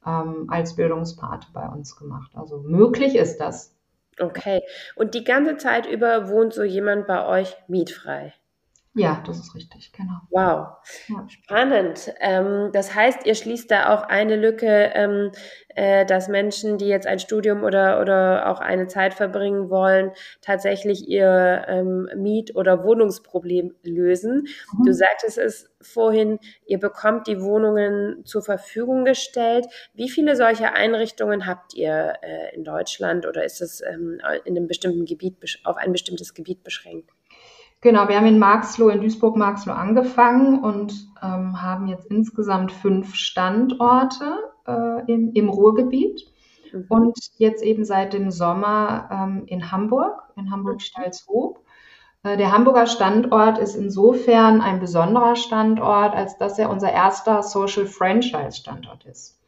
ähm, 0.05 0.47
als 0.49 0.75
Bildungspate 0.75 1.47
bei 1.53 1.67
uns 1.67 1.95
gemacht. 1.95 2.31
Also 2.35 2.59
möglich 2.59 3.15
ist 3.15 3.37
das. 3.37 3.75
Okay. 4.19 4.61
Und 4.95 5.13
die 5.13 5.23
ganze 5.23 5.57
Zeit 5.57 5.85
über 5.85 6.29
wohnt 6.29 6.53
so 6.53 6.63
jemand 6.63 7.07
bei 7.07 7.25
euch 7.27 7.55
mietfrei? 7.67 8.33
Ja, 8.95 9.21
das 9.25 9.39
ist 9.39 9.53
richtig, 9.55 9.91
genau. 9.91 10.21
Wow, 10.29 10.77
ja. 11.09 11.27
spannend. 11.27 12.13
Ähm, 12.21 12.69
das 12.71 12.95
heißt, 12.95 13.25
ihr 13.25 13.35
schließt 13.35 13.69
da 13.69 13.93
auch 13.93 14.03
eine 14.03 14.37
Lücke, 14.37 14.91
ähm, 14.93 15.31
äh, 15.67 16.05
dass 16.05 16.29
Menschen, 16.29 16.77
die 16.77 16.87
jetzt 16.87 17.05
ein 17.05 17.19
Studium 17.19 17.63
oder, 17.63 17.99
oder 17.99 18.49
auch 18.49 18.61
eine 18.61 18.87
Zeit 18.87 19.13
verbringen 19.13 19.69
wollen, 19.69 20.11
tatsächlich 20.41 21.09
ihr 21.09 21.65
ähm, 21.67 22.09
Miet- 22.15 22.55
oder 22.55 22.85
Wohnungsproblem 22.85 23.75
lösen. 23.83 24.47
Mhm. 24.77 24.85
Du 24.85 24.93
sagtest 24.93 25.37
es 25.37 25.69
vorhin, 25.81 26.39
ihr 26.65 26.79
bekommt 26.79 27.27
die 27.27 27.41
Wohnungen 27.41 28.23
zur 28.23 28.43
Verfügung 28.43 29.03
gestellt. 29.03 29.65
Wie 29.93 30.09
viele 30.09 30.37
solcher 30.37 30.73
Einrichtungen 30.73 31.45
habt 31.45 31.73
ihr 31.73 32.13
äh, 32.21 32.55
in 32.55 32.63
Deutschland 32.63 33.25
oder 33.25 33.43
ist 33.43 33.61
es 33.61 33.81
ähm, 33.81 34.21
in 34.45 34.55
einem 34.55 34.67
bestimmten 34.67 35.03
Gebiet 35.05 35.35
auf 35.65 35.75
ein 35.75 35.91
bestimmtes 35.91 36.33
Gebiet 36.33 36.63
beschränkt? 36.63 37.14
Genau, 37.85 38.07
wir 38.07 38.17
haben 38.17 38.25
in 38.25 38.39
Marxloh, 38.39 38.89
in 38.89 38.99
Duisburg-Marxloh 38.99 39.71
angefangen 39.71 40.63
und 40.63 41.07
ähm, 41.21 41.61
haben 41.61 41.85
jetzt 41.85 42.07
insgesamt 42.07 42.71
fünf 42.71 43.13
Standorte 43.13 44.25
äh, 44.65 45.05
im, 45.05 45.33
im 45.33 45.49
Ruhrgebiet. 45.49 46.25
Mhm. 46.73 46.85
Und 46.89 47.19
jetzt 47.37 47.61
eben 47.61 47.85
seit 47.85 48.13
dem 48.13 48.31
Sommer 48.31 49.07
ähm, 49.11 49.43
in 49.45 49.71
Hamburg, 49.71 50.23
in 50.35 50.49
Hamburg-Stalzhoop. 50.49 51.59
Äh, 52.23 52.37
der 52.37 52.51
Hamburger 52.51 52.87
Standort 52.87 53.59
ist 53.59 53.75
insofern 53.75 54.61
ein 54.61 54.79
besonderer 54.79 55.35
Standort, 55.35 56.15
als 56.15 56.39
dass 56.39 56.57
er 56.57 56.71
unser 56.71 56.91
erster 56.91 57.43
Social 57.43 57.85
Franchise 57.85 58.53
Standort 58.53 59.05
ist. 59.05 59.39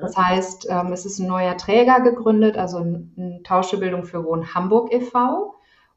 Das 0.00 0.16
heißt, 0.16 0.68
ähm, 0.70 0.92
es 0.92 1.06
ist 1.06 1.18
ein 1.18 1.26
neuer 1.26 1.56
Träger 1.56 1.98
gegründet, 1.98 2.56
also 2.56 2.76
eine 2.78 3.40
Tauschebildung 3.42 4.04
für 4.04 4.24
Wohn 4.24 4.54
Hamburg 4.54 4.92
e.V. 4.92 5.53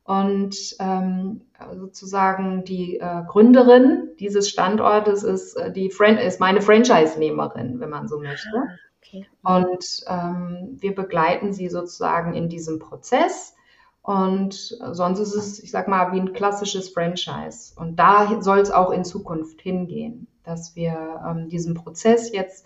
Und 0.07 0.55
ähm, 0.79 1.41
sozusagen 1.75 2.63
die 2.63 2.97
äh, 2.97 3.23
Gründerin 3.27 4.11
dieses 4.21 4.47
Standortes 4.47 5.23
ist, 5.23 5.55
äh, 5.55 5.69
die 5.69 5.91
Fran 5.91 6.17
ist 6.17 6.39
meine 6.39 6.61
Franchise-Nehmerin, 6.61 7.81
wenn 7.81 7.89
man 7.89 8.07
so 8.07 8.17
möchte. 8.17 8.47
Ah, 8.55 8.67
okay. 9.01 9.27
Und 9.43 10.05
ähm, 10.07 10.77
wir 10.79 10.95
begleiten 10.95 11.51
sie 11.51 11.67
sozusagen 11.67 12.35
in 12.35 12.47
diesem 12.47 12.79
Prozess. 12.79 13.53
Und 14.01 14.53
sonst 14.93 15.19
ist 15.19 15.35
es, 15.35 15.61
ich 15.61 15.71
sag 15.71 15.89
mal, 15.89 16.13
wie 16.13 16.21
ein 16.21 16.31
klassisches 16.31 16.87
Franchise. 16.87 17.73
Und 17.75 17.97
da 17.97 18.41
soll 18.41 18.59
es 18.59 18.71
auch 18.71 18.91
in 18.91 19.03
Zukunft 19.03 19.61
hingehen, 19.61 20.27
dass 20.45 20.77
wir 20.77 21.21
ähm, 21.27 21.49
diesen 21.49 21.73
Prozess 21.73 22.31
jetzt 22.31 22.65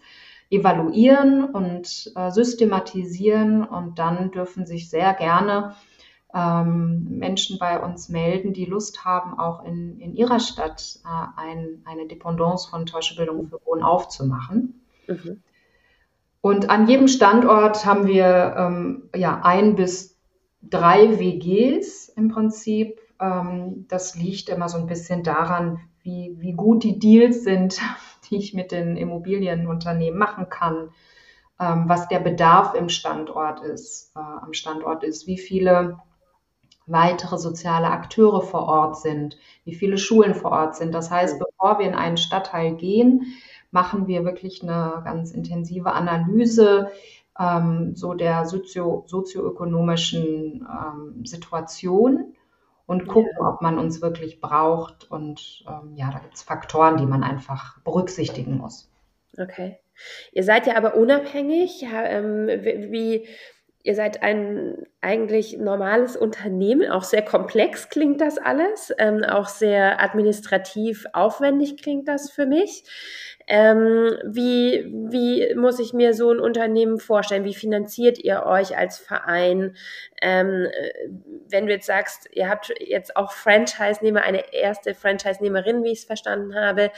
evaluieren 0.51 1.45
und 1.45 2.11
äh, 2.15 2.29
systematisieren 2.29 3.63
und 3.63 3.97
dann 3.97 4.29
dürfen 4.29 4.67
sich 4.67 4.91
sehr 4.91 5.15
gerne 5.15 5.75
ähm, 6.33 7.17
Menschen 7.19 7.59
bei 7.59 7.79
uns 7.79 8.09
melden, 8.09 8.53
die 8.53 8.65
Lust 8.65 9.03
haben, 9.03 9.37
auch 9.37 9.63
in, 9.65 9.99
in 9.99 10.15
ihrer 10.15 10.39
Stadt 10.39 10.99
äh, 11.03 11.39
ein, 11.39 11.83
eine 11.85 12.07
Dependance 12.07 12.69
von 12.69 12.85
Täuschebildung 12.85 13.47
für 13.47 13.59
Wohnen 13.65 13.83
aufzumachen. 13.83 14.81
Mhm. 15.07 15.41
Und 16.41 16.69
an 16.69 16.87
jedem 16.87 17.07
Standort 17.07 17.85
haben 17.85 18.07
wir 18.07 18.55
ähm, 18.57 19.09
ja 19.15 19.41
ein 19.43 19.75
bis 19.75 20.17
drei 20.61 21.19
WGs 21.19 22.09
im 22.09 22.29
Prinzip. 22.29 22.99
Ähm, 23.19 23.85
das 23.89 24.15
liegt 24.15 24.49
immer 24.49 24.69
so 24.69 24.77
ein 24.77 24.87
bisschen 24.87 25.23
daran, 25.23 25.81
wie, 26.01 26.35
wie 26.39 26.53
gut 26.53 26.83
die 26.83 26.97
Deals 26.97 27.43
sind, 27.43 27.79
die 28.29 28.37
ich 28.37 28.53
mit 28.53 28.71
den 28.71 28.95
Immobilienunternehmen 28.95 30.17
machen 30.17 30.49
kann, 30.49 30.89
ähm, 31.59 31.83
was 31.87 32.07
der 32.07 32.19
Bedarf 32.19 32.73
im 32.73 32.89
Standort 32.89 33.59
ist, 33.61 34.11
äh, 34.15 34.19
am 34.19 34.53
Standort 34.53 35.03
ist, 35.03 35.27
wie 35.27 35.37
viele 35.37 35.99
weitere 36.85 37.37
soziale 37.37 37.89
Akteure 37.89 38.41
vor 38.41 38.67
Ort 38.67 38.97
sind, 38.97 39.37
wie 39.65 39.75
viele 39.75 39.97
Schulen 39.97 40.35
vor 40.35 40.51
Ort 40.51 40.75
sind. 40.75 40.93
Das 40.93 41.11
heißt, 41.11 41.39
bevor 41.39 41.79
wir 41.79 41.87
in 41.87 41.95
einen 41.95 42.17
Stadtteil 42.17 42.75
gehen, 42.75 43.33
machen 43.71 44.07
wir 44.07 44.25
wirklich 44.25 44.61
eine 44.63 45.01
ganz 45.03 45.31
intensive 45.31 45.93
Analyse 45.93 46.91
ähm, 47.39 47.95
so 47.95 48.13
der 48.13 48.45
sozio 48.45 49.03
sozioökonomischen 49.07 50.67
ähm, 50.67 51.25
Situation 51.25 52.35
und 52.85 53.07
gucken, 53.07 53.31
ja. 53.39 53.47
ob 53.47 53.61
man 53.61 53.79
uns 53.79 54.01
wirklich 54.01 54.41
braucht. 54.41 55.09
Und 55.09 55.63
ähm, 55.67 55.95
ja, 55.95 56.11
da 56.11 56.19
gibt 56.19 56.35
es 56.35 56.43
Faktoren, 56.43 56.97
die 56.97 57.05
man 57.05 57.23
einfach 57.23 57.79
berücksichtigen 57.79 58.57
muss. 58.57 58.91
Okay. 59.37 59.77
Ihr 60.33 60.43
seid 60.43 60.67
ja 60.67 60.75
aber 60.75 60.95
unabhängig. 60.95 61.81
Ja, 61.81 62.03
ähm, 62.03 62.47
wie, 62.47 63.27
Ihr 63.83 63.95
seid 63.95 64.21
ein 64.21 64.85
eigentlich 65.01 65.57
normales 65.57 66.15
Unternehmen, 66.15 66.91
auch 66.91 67.03
sehr 67.03 67.23
komplex 67.23 67.89
klingt 67.89 68.21
das 68.21 68.37
alles, 68.37 68.93
ähm, 68.99 69.23
auch 69.23 69.47
sehr 69.47 69.99
administrativ 69.99 71.07
aufwendig 71.13 71.81
klingt 71.81 72.07
das 72.07 72.29
für 72.29 72.45
mich. 72.45 72.83
Ähm, 73.47 74.15
wie, 74.23 74.85
wie 75.09 75.55
muss 75.55 75.79
ich 75.79 75.93
mir 75.93 76.13
so 76.13 76.31
ein 76.31 76.39
Unternehmen 76.39 76.99
vorstellen? 76.99 77.43
Wie 77.43 77.55
finanziert 77.55 78.19
ihr 78.19 78.45
euch 78.45 78.77
als 78.77 78.99
Verein? 78.99 79.75
Ähm, 80.21 80.67
wenn 81.49 81.65
du 81.65 81.73
jetzt 81.73 81.87
sagst, 81.87 82.29
ihr 82.31 82.47
habt 82.47 82.71
jetzt 82.79 83.17
auch 83.17 83.31
Franchise-Nehmer, 83.31 84.21
eine 84.21 84.53
erste 84.53 84.93
Franchise-Nehmerin, 84.93 85.83
wie 85.83 85.91
ich 85.91 85.99
es 85.99 86.05
verstanden 86.05 86.55
habe, 86.55 86.91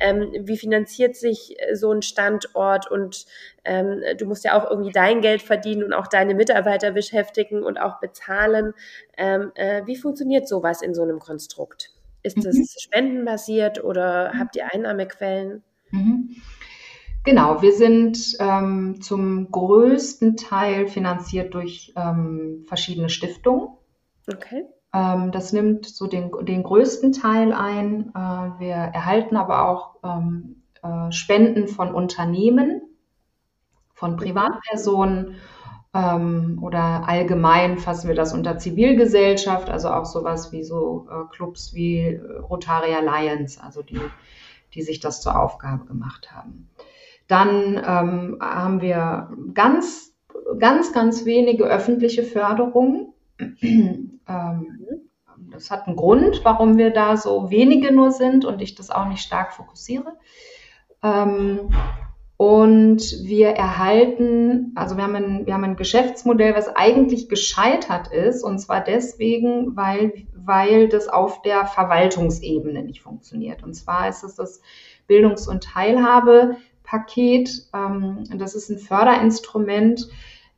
ähm, 0.00 0.30
wie 0.38 0.56
finanziert 0.56 1.16
sich 1.16 1.56
so 1.72 1.92
ein 1.92 2.02
Standort 2.02 2.88
und 2.90 3.26
ähm, 3.64 4.02
du 4.16 4.24
musst 4.26 4.44
ja 4.44 4.58
auch 4.58 4.70
irgendwie 4.70 4.92
dein 4.92 5.20
Geld 5.20 5.42
verdienen 5.42 5.82
und 5.82 5.92
auch 5.92 6.06
deine 6.06 6.34
Mitarbeiter 6.34 6.92
beschäftigen 6.92 7.47
und 7.52 7.78
auch 7.78 8.00
bezahlen. 8.00 8.74
Ähm, 9.16 9.52
äh, 9.54 9.82
wie 9.86 9.96
funktioniert 9.96 10.48
sowas 10.48 10.82
in 10.82 10.94
so 10.94 11.02
einem 11.02 11.18
Konstrukt? 11.18 11.90
Ist 12.22 12.44
es 12.44 12.56
mhm. 12.56 12.66
spendenbasiert 12.78 13.82
oder 13.82 14.32
habt 14.38 14.56
ihr 14.56 14.72
Einnahmequellen? 14.72 15.62
Mhm. 15.90 16.36
Genau, 17.24 17.62
wir 17.62 17.72
sind 17.72 18.36
ähm, 18.40 19.00
zum 19.00 19.50
größten 19.50 20.36
Teil 20.36 20.88
finanziert 20.88 21.54
durch 21.54 21.92
ähm, 21.96 22.64
verschiedene 22.66 23.08
Stiftungen. 23.08 23.68
Okay. 24.26 24.64
Ähm, 24.94 25.30
das 25.32 25.52
nimmt 25.52 25.86
so 25.86 26.06
den, 26.06 26.30
den 26.42 26.62
größten 26.62 27.12
Teil 27.12 27.52
ein. 27.52 28.12
Äh, 28.14 28.60
wir 28.60 28.74
erhalten 28.74 29.36
aber 29.36 29.68
auch 29.68 29.96
ähm, 30.02 30.62
äh, 30.82 31.12
Spenden 31.12 31.68
von 31.68 31.94
Unternehmen, 31.94 32.82
von 33.94 34.16
Privatpersonen 34.16 35.36
ähm, 35.94 36.58
oder 36.62 37.08
allgemein 37.08 37.78
fassen 37.78 38.08
wir 38.08 38.14
das 38.14 38.32
unter 38.32 38.58
Zivilgesellschaft, 38.58 39.70
also 39.70 39.90
auch 39.90 40.04
sowas 40.04 40.52
wie 40.52 40.62
so 40.62 41.06
äh, 41.10 41.34
Clubs 41.34 41.74
wie 41.74 42.00
äh, 42.00 42.38
Rotary 42.38 42.94
Alliance, 42.94 43.62
also 43.62 43.82
die 43.82 44.00
die 44.74 44.82
sich 44.82 45.00
das 45.00 45.20
zur 45.20 45.40
Aufgabe 45.40 45.86
gemacht 45.86 46.32
haben. 46.32 46.68
Dann 47.26 47.76
ähm, 47.76 48.38
haben 48.40 48.80
wir 48.80 49.30
ganz, 49.54 50.14
ganz, 50.58 50.92
ganz 50.92 51.24
wenige 51.24 51.64
öffentliche 51.64 52.22
Förderungen. 52.22 53.12
ähm, 53.38 54.18
das 55.50 55.70
hat 55.70 55.86
einen 55.86 55.96
Grund, 55.96 56.40
warum 56.44 56.78
wir 56.78 56.90
da 56.90 57.16
so 57.16 57.50
wenige 57.50 57.92
nur 57.92 58.10
sind 58.10 58.44
und 58.44 58.60
ich 58.60 58.74
das 58.74 58.90
auch 58.90 59.06
nicht 59.06 59.22
stark 59.22 59.52
fokussiere. 59.52 60.16
Ähm, 61.02 61.70
und 62.38 63.00
wir 63.24 63.48
erhalten, 63.48 64.70
also 64.76 64.96
wir 64.96 65.02
haben, 65.02 65.16
ein, 65.16 65.46
wir 65.46 65.54
haben 65.54 65.64
ein 65.64 65.74
Geschäftsmodell, 65.74 66.54
was 66.54 66.68
eigentlich 66.68 67.28
gescheitert 67.28 68.12
ist, 68.12 68.44
und 68.44 68.60
zwar 68.60 68.80
deswegen, 68.80 69.76
weil, 69.76 70.24
weil 70.36 70.88
das 70.88 71.08
auf 71.08 71.42
der 71.42 71.66
Verwaltungsebene 71.66 72.84
nicht 72.84 73.02
funktioniert. 73.02 73.64
Und 73.64 73.74
zwar 73.74 74.08
ist 74.08 74.22
es 74.22 74.36
das 74.36 74.60
Bildungs- 75.08 75.48
und 75.48 75.64
Teilhabepaket. 75.64 77.70
Ähm, 77.74 78.22
das 78.36 78.54
ist 78.54 78.70
ein 78.70 78.78
Förderinstrument, 78.78 80.08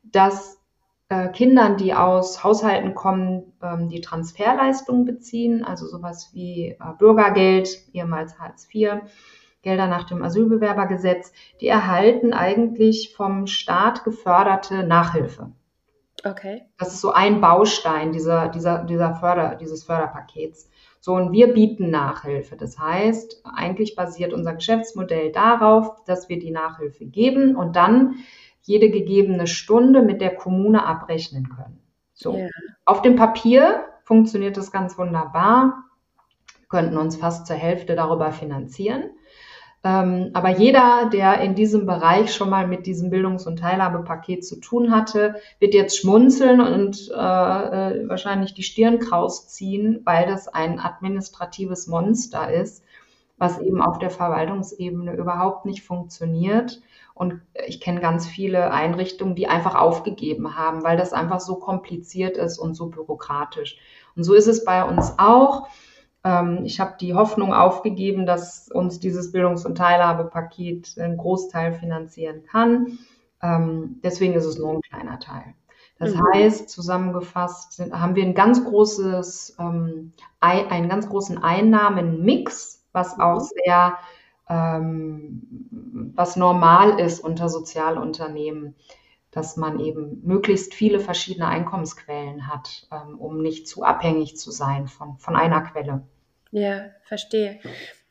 das 0.03 0.61
äh, 1.09 1.29
Kindern, 1.29 1.77
die 1.77 1.95
aus 1.95 2.43
Haushalten 2.43 2.93
kommen, 2.93 3.53
ähm, 3.63 3.89
die 3.89 4.01
Transferleistungen 4.01 5.05
beziehen, 5.05 5.63
also 5.63 5.87
sowas 5.87 6.29
wie 6.31 6.67
äh, 6.67 6.77
Bürgergeld, 6.99 7.69
ehemals 7.91 8.37
Hartz 8.37 8.67
IV, 8.71 9.01
Gelder 9.61 9.87
nach 9.87 10.05
dem 10.05 10.23
Asylbewerbergesetz, 10.23 11.33
die 11.59 11.67
erhalten 11.67 12.33
eigentlich 12.33 13.13
vom 13.15 13.47
Staat 13.47 14.03
geförderte 14.03 14.83
Nachhilfe. 14.83 15.51
Okay. 16.23 16.63
Das 16.77 16.93
ist 16.93 17.01
so 17.01 17.11
ein 17.11 17.41
Baustein 17.41 18.11
dieser, 18.11 18.49
dieser, 18.49 18.83
dieser 18.83 19.15
Förder, 19.15 19.55
dieses 19.55 19.83
Förderpakets. 19.83 20.69
So, 20.99 21.15
und 21.15 21.31
wir 21.31 21.53
bieten 21.53 21.89
Nachhilfe. 21.89 22.55
Das 22.55 22.77
heißt, 22.77 23.43
eigentlich 23.55 23.95
basiert 23.95 24.33
unser 24.33 24.53
Geschäftsmodell 24.53 25.31
darauf, 25.31 26.03
dass 26.05 26.29
wir 26.29 26.37
die 26.37 26.51
Nachhilfe 26.51 27.05
geben 27.05 27.55
und 27.55 27.75
dann 27.75 28.17
jede 28.61 28.91
gegebene 28.91 29.47
Stunde 29.47 30.03
mit 30.03 30.21
der 30.21 30.35
Kommune 30.35 30.85
abrechnen 30.85 31.49
können. 31.49 31.81
So. 32.13 32.35
Yeah. 32.35 32.49
Auf 32.85 33.01
dem 33.01 33.15
Papier 33.15 33.85
funktioniert 34.03 34.57
das 34.57 34.71
ganz 34.71 34.97
wunderbar. 34.97 35.85
Wir 36.59 36.67
könnten 36.69 36.97
uns 36.97 37.15
fast 37.15 37.47
zur 37.47 37.55
Hälfte 37.55 37.95
darüber 37.95 38.31
finanzieren. 38.31 39.09
Ähm, 39.83 40.29
aber 40.33 40.49
jeder, 40.49 41.09
der 41.11 41.41
in 41.41 41.55
diesem 41.55 41.87
Bereich 41.87 42.35
schon 42.35 42.51
mal 42.51 42.67
mit 42.67 42.85
diesem 42.85 43.09
Bildungs- 43.09 43.47
und 43.47 43.57
Teilhabepaket 43.57 44.45
zu 44.45 44.59
tun 44.59 44.91
hatte, 44.91 45.35
wird 45.59 45.73
jetzt 45.73 45.97
schmunzeln 45.97 46.61
und 46.61 47.09
äh, 47.09 47.15
äh, 47.15 48.07
wahrscheinlich 48.07 48.53
die 48.53 48.61
Stirn 48.61 48.99
kraus 48.99 49.47
ziehen, 49.47 50.01
weil 50.03 50.27
das 50.27 50.47
ein 50.47 50.79
administratives 50.79 51.87
Monster 51.87 52.53
ist, 52.53 52.83
was 53.39 53.59
eben 53.59 53.81
auf 53.81 53.97
der 53.97 54.11
Verwaltungsebene 54.11 55.15
überhaupt 55.15 55.65
nicht 55.65 55.83
funktioniert. 55.83 56.79
Und 57.15 57.41
ich 57.65 57.81
kenne 57.81 58.01
ganz 58.01 58.27
viele 58.27 58.71
Einrichtungen, 58.71 59.35
die 59.35 59.47
einfach 59.47 59.73
aufgegeben 59.73 60.57
haben, 60.57 60.83
weil 60.83 60.97
das 60.97 61.11
einfach 61.11 61.39
so 61.39 61.55
kompliziert 61.55 62.37
ist 62.37 62.59
und 62.59 62.75
so 62.75 62.87
bürokratisch. 62.87 63.77
Und 64.15 64.23
so 64.23 64.35
ist 64.35 64.47
es 64.47 64.63
bei 64.63 64.83
uns 64.83 65.15
auch. 65.17 65.67
Ähm, 66.23 66.61
ich 66.63 66.79
habe 66.79 66.95
die 66.99 67.13
Hoffnung 67.13 67.53
aufgegeben, 67.53 68.25
dass 68.25 68.69
uns 68.71 68.99
dieses 68.99 69.31
Bildungs- 69.31 69.65
und 69.65 69.77
Teilhabepaket 69.77 70.95
einen 70.99 71.17
Großteil 71.17 71.73
finanzieren 71.73 72.43
kann. 72.43 72.99
Ähm, 73.41 73.99
deswegen 74.03 74.33
ist 74.33 74.45
es 74.45 74.57
nur 74.57 74.73
ein 74.73 74.81
kleiner 74.81 75.19
Teil. 75.19 75.55
Das 75.97 76.15
mhm. 76.15 76.23
heißt, 76.33 76.69
zusammengefasst 76.69 77.73
sind, 77.73 77.93
haben 77.93 78.15
wir 78.15 78.23
ein 78.23 78.33
ganz 78.33 78.63
großes, 78.63 79.57
ähm, 79.59 80.13
einen 80.39 80.89
ganz 80.89 81.07
großen 81.07 81.37
Einnahmenmix, 81.43 82.87
was 82.91 83.19
auch 83.19 83.41
mhm. 83.41 83.47
sehr, 83.63 83.97
was 86.13 86.35
normal 86.35 86.99
ist 86.99 87.23
unter 87.23 87.47
Sozialunternehmen, 87.47 88.75
dass 89.31 89.57
man 89.57 89.79
eben 89.79 90.21
möglichst 90.23 90.73
viele 90.73 90.99
verschiedene 90.99 91.47
Einkommensquellen 91.47 92.47
hat, 92.47 92.87
um 93.17 93.41
nicht 93.41 93.67
zu 93.67 93.83
abhängig 93.83 94.37
zu 94.37 94.51
sein 94.51 94.87
von, 94.87 95.17
von 95.17 95.35
einer 95.35 95.61
Quelle. 95.61 96.03
Ja, 96.51 96.89
verstehe. 97.03 97.59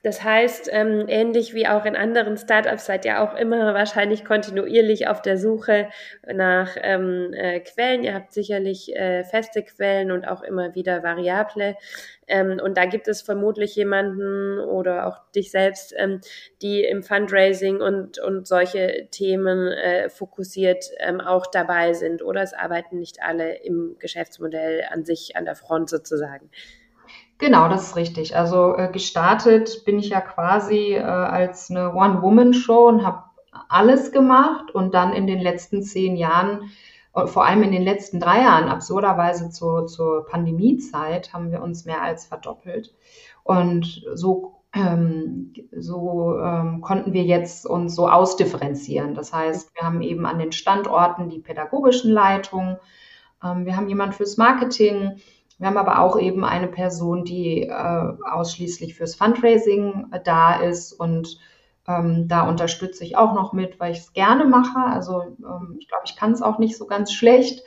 Das 0.02 0.24
heißt, 0.24 0.70
ähm, 0.72 1.04
ähnlich 1.08 1.52
wie 1.52 1.66
auch 1.66 1.84
in 1.84 1.94
anderen 1.94 2.38
Startups 2.38 2.86
seid 2.86 3.04
ihr 3.04 3.20
auch 3.20 3.36
immer 3.36 3.74
wahrscheinlich 3.74 4.24
kontinuierlich 4.24 5.08
auf 5.08 5.20
der 5.20 5.36
Suche 5.36 5.90
nach 6.26 6.74
ähm, 6.80 7.34
äh, 7.34 7.60
Quellen. 7.60 8.02
Ihr 8.02 8.14
habt 8.14 8.32
sicherlich 8.32 8.96
äh, 8.96 9.24
feste 9.24 9.62
Quellen 9.62 10.10
und 10.10 10.26
auch 10.26 10.42
immer 10.42 10.74
wieder 10.74 11.02
variable. 11.02 11.76
Ähm, 12.26 12.60
und 12.62 12.78
da 12.78 12.86
gibt 12.86 13.08
es 13.08 13.20
vermutlich 13.20 13.76
jemanden 13.76 14.58
oder 14.58 15.06
auch 15.06 15.18
dich 15.32 15.50
selbst, 15.50 15.92
ähm, 15.98 16.22
die 16.62 16.82
im 16.82 17.02
Fundraising 17.02 17.82
und, 17.82 18.18
und 18.18 18.48
solche 18.48 19.08
Themen 19.10 19.68
äh, 19.68 20.08
fokussiert 20.08 20.86
ähm, 20.98 21.20
auch 21.20 21.46
dabei 21.46 21.92
sind. 21.92 22.22
Oder 22.22 22.40
es 22.40 22.54
arbeiten 22.54 22.98
nicht 22.98 23.22
alle 23.22 23.54
im 23.56 23.96
Geschäftsmodell 23.98 24.86
an 24.90 25.04
sich, 25.04 25.36
an 25.36 25.44
der 25.44 25.56
Front 25.56 25.90
sozusagen. 25.90 26.50
Genau, 27.40 27.68
das 27.68 27.88
ist 27.88 27.96
richtig. 27.96 28.36
Also 28.36 28.76
äh, 28.76 28.90
gestartet 28.92 29.84
bin 29.86 29.98
ich 29.98 30.10
ja 30.10 30.20
quasi 30.20 30.94
äh, 30.94 31.00
als 31.00 31.70
eine 31.70 31.94
One-Woman-Show 31.94 32.88
und 32.88 33.04
habe 33.04 33.24
alles 33.68 34.12
gemacht 34.12 34.70
und 34.72 34.92
dann 34.94 35.14
in 35.14 35.26
den 35.26 35.40
letzten 35.40 35.82
zehn 35.82 36.16
Jahren, 36.16 36.70
vor 37.12 37.44
allem 37.44 37.62
in 37.64 37.72
den 37.72 37.82
letzten 37.82 38.20
drei 38.20 38.42
Jahren, 38.42 38.68
absurderweise 38.68 39.50
zur, 39.50 39.86
zur 39.86 40.26
Pandemiezeit, 40.26 41.32
haben 41.32 41.50
wir 41.50 41.62
uns 41.62 41.84
mehr 41.84 42.02
als 42.02 42.26
verdoppelt. 42.26 42.94
Und 43.42 44.04
so 44.14 44.60
ähm, 44.72 45.52
so 45.76 46.38
ähm, 46.38 46.80
konnten 46.80 47.12
wir 47.12 47.24
jetzt 47.24 47.66
uns 47.66 47.96
so 47.96 48.08
ausdifferenzieren. 48.08 49.14
Das 49.14 49.32
heißt, 49.32 49.74
wir 49.74 49.82
haben 49.82 50.02
eben 50.02 50.26
an 50.26 50.38
den 50.38 50.52
Standorten 50.52 51.28
die 51.28 51.40
pädagogischen 51.40 52.12
Leitungen, 52.12 52.76
ähm, 53.42 53.66
wir 53.66 53.76
haben 53.76 53.88
jemand 53.88 54.14
fürs 54.14 54.36
Marketing, 54.36 55.20
wir 55.60 55.66
haben 55.66 55.76
aber 55.76 56.00
auch 56.00 56.18
eben 56.18 56.42
eine 56.42 56.68
Person, 56.68 57.24
die 57.24 57.64
äh, 57.64 58.12
ausschließlich 58.32 58.94
fürs 58.94 59.14
Fundraising 59.14 60.06
äh, 60.10 60.18
da 60.24 60.58
ist 60.58 60.94
und 60.94 61.38
ähm, 61.86 62.28
da 62.28 62.48
unterstütze 62.48 63.04
ich 63.04 63.18
auch 63.18 63.34
noch 63.34 63.52
mit, 63.52 63.78
weil 63.78 63.92
ich 63.92 63.98
es 63.98 64.14
gerne 64.14 64.46
mache. 64.46 64.78
Also 64.78 65.20
ähm, 65.20 65.76
ich 65.78 65.86
glaube, 65.86 66.04
ich 66.06 66.16
kann 66.16 66.32
es 66.32 66.40
auch 66.40 66.58
nicht 66.58 66.78
so 66.78 66.86
ganz 66.86 67.12
schlecht. 67.12 67.62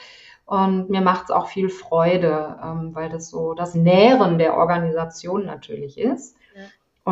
Und 0.46 0.90
mir 0.90 1.02
macht 1.02 1.26
es 1.26 1.32
auch 1.32 1.48
viel 1.48 1.70
Freude, 1.70 2.58
ähm, 2.64 2.96
weil 2.96 3.10
das 3.10 3.30
so 3.30 3.54
das 3.54 3.76
Nähren 3.76 4.40
der 4.40 4.58
Organisation 4.58 5.46
natürlich 5.46 6.00
ist. 6.00 6.36
Ja. 6.56 6.64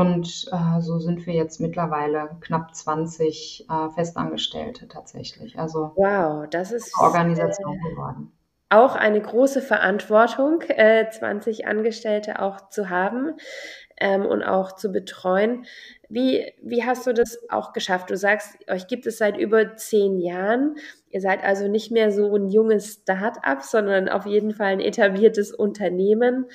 Und 0.01 0.49
äh, 0.51 0.81
so 0.81 0.97
sind 0.97 1.27
wir 1.27 1.35
jetzt 1.35 1.61
mittlerweile 1.61 2.37
knapp 2.41 2.73
20 2.73 3.67
äh, 3.69 3.89
Festangestellte 3.91 4.87
tatsächlich. 4.87 5.59
Also 5.59 5.91
wow, 5.95 6.47
das 6.49 6.71
ist 6.71 6.97
Organisation 6.97 7.75
äh, 7.75 7.89
geworden 7.89 8.31
auch 8.71 8.95
eine 8.95 9.21
große 9.21 9.61
Verantwortung, 9.61 10.61
äh, 10.61 11.09
20 11.09 11.67
Angestellte 11.67 12.39
auch 12.39 12.69
zu 12.69 12.89
haben 12.89 13.35
ähm, 13.99 14.25
und 14.25 14.43
auch 14.43 14.75
zu 14.75 14.93
betreuen. 14.93 15.65
Wie, 16.07 16.53
wie 16.63 16.85
hast 16.85 17.05
du 17.05 17.13
das 17.13 17.37
auch 17.49 17.73
geschafft? 17.73 18.09
Du 18.09 18.15
sagst, 18.15 18.57
euch 18.69 18.87
gibt 18.87 19.05
es 19.07 19.17
seit 19.17 19.37
über 19.37 19.75
zehn 19.75 20.19
Jahren. 20.19 20.75
Ihr 21.09 21.19
seid 21.19 21.43
also 21.43 21.67
nicht 21.67 21.91
mehr 21.91 22.11
so 22.11 22.33
ein 22.33 22.47
junges 22.47 23.01
Start-up, 23.01 23.61
sondern 23.61 24.07
auf 24.07 24.25
jeden 24.25 24.53
Fall 24.53 24.67
ein 24.67 24.79
etabliertes 24.79 25.53
Unternehmen. 25.53 26.45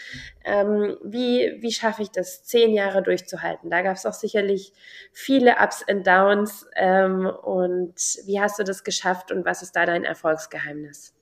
Ähm, 0.42 0.96
wie, 1.04 1.58
wie 1.60 1.72
schaffe 1.72 2.00
ich 2.00 2.12
das, 2.12 2.44
zehn 2.44 2.72
Jahre 2.72 3.02
durchzuhalten? 3.02 3.68
Da 3.68 3.82
gab 3.82 3.96
es 3.96 4.06
auch 4.06 4.14
sicherlich 4.14 4.72
viele 5.12 5.56
Ups 5.62 5.84
und 5.86 6.06
Downs. 6.06 6.66
Ähm, 6.76 7.26
und 7.26 7.94
wie 8.24 8.40
hast 8.40 8.58
du 8.58 8.64
das 8.64 8.84
geschafft 8.84 9.32
und 9.32 9.44
was 9.44 9.60
ist 9.60 9.76
da 9.76 9.84
dein 9.84 10.04
Erfolgsgeheimnis? 10.04 11.15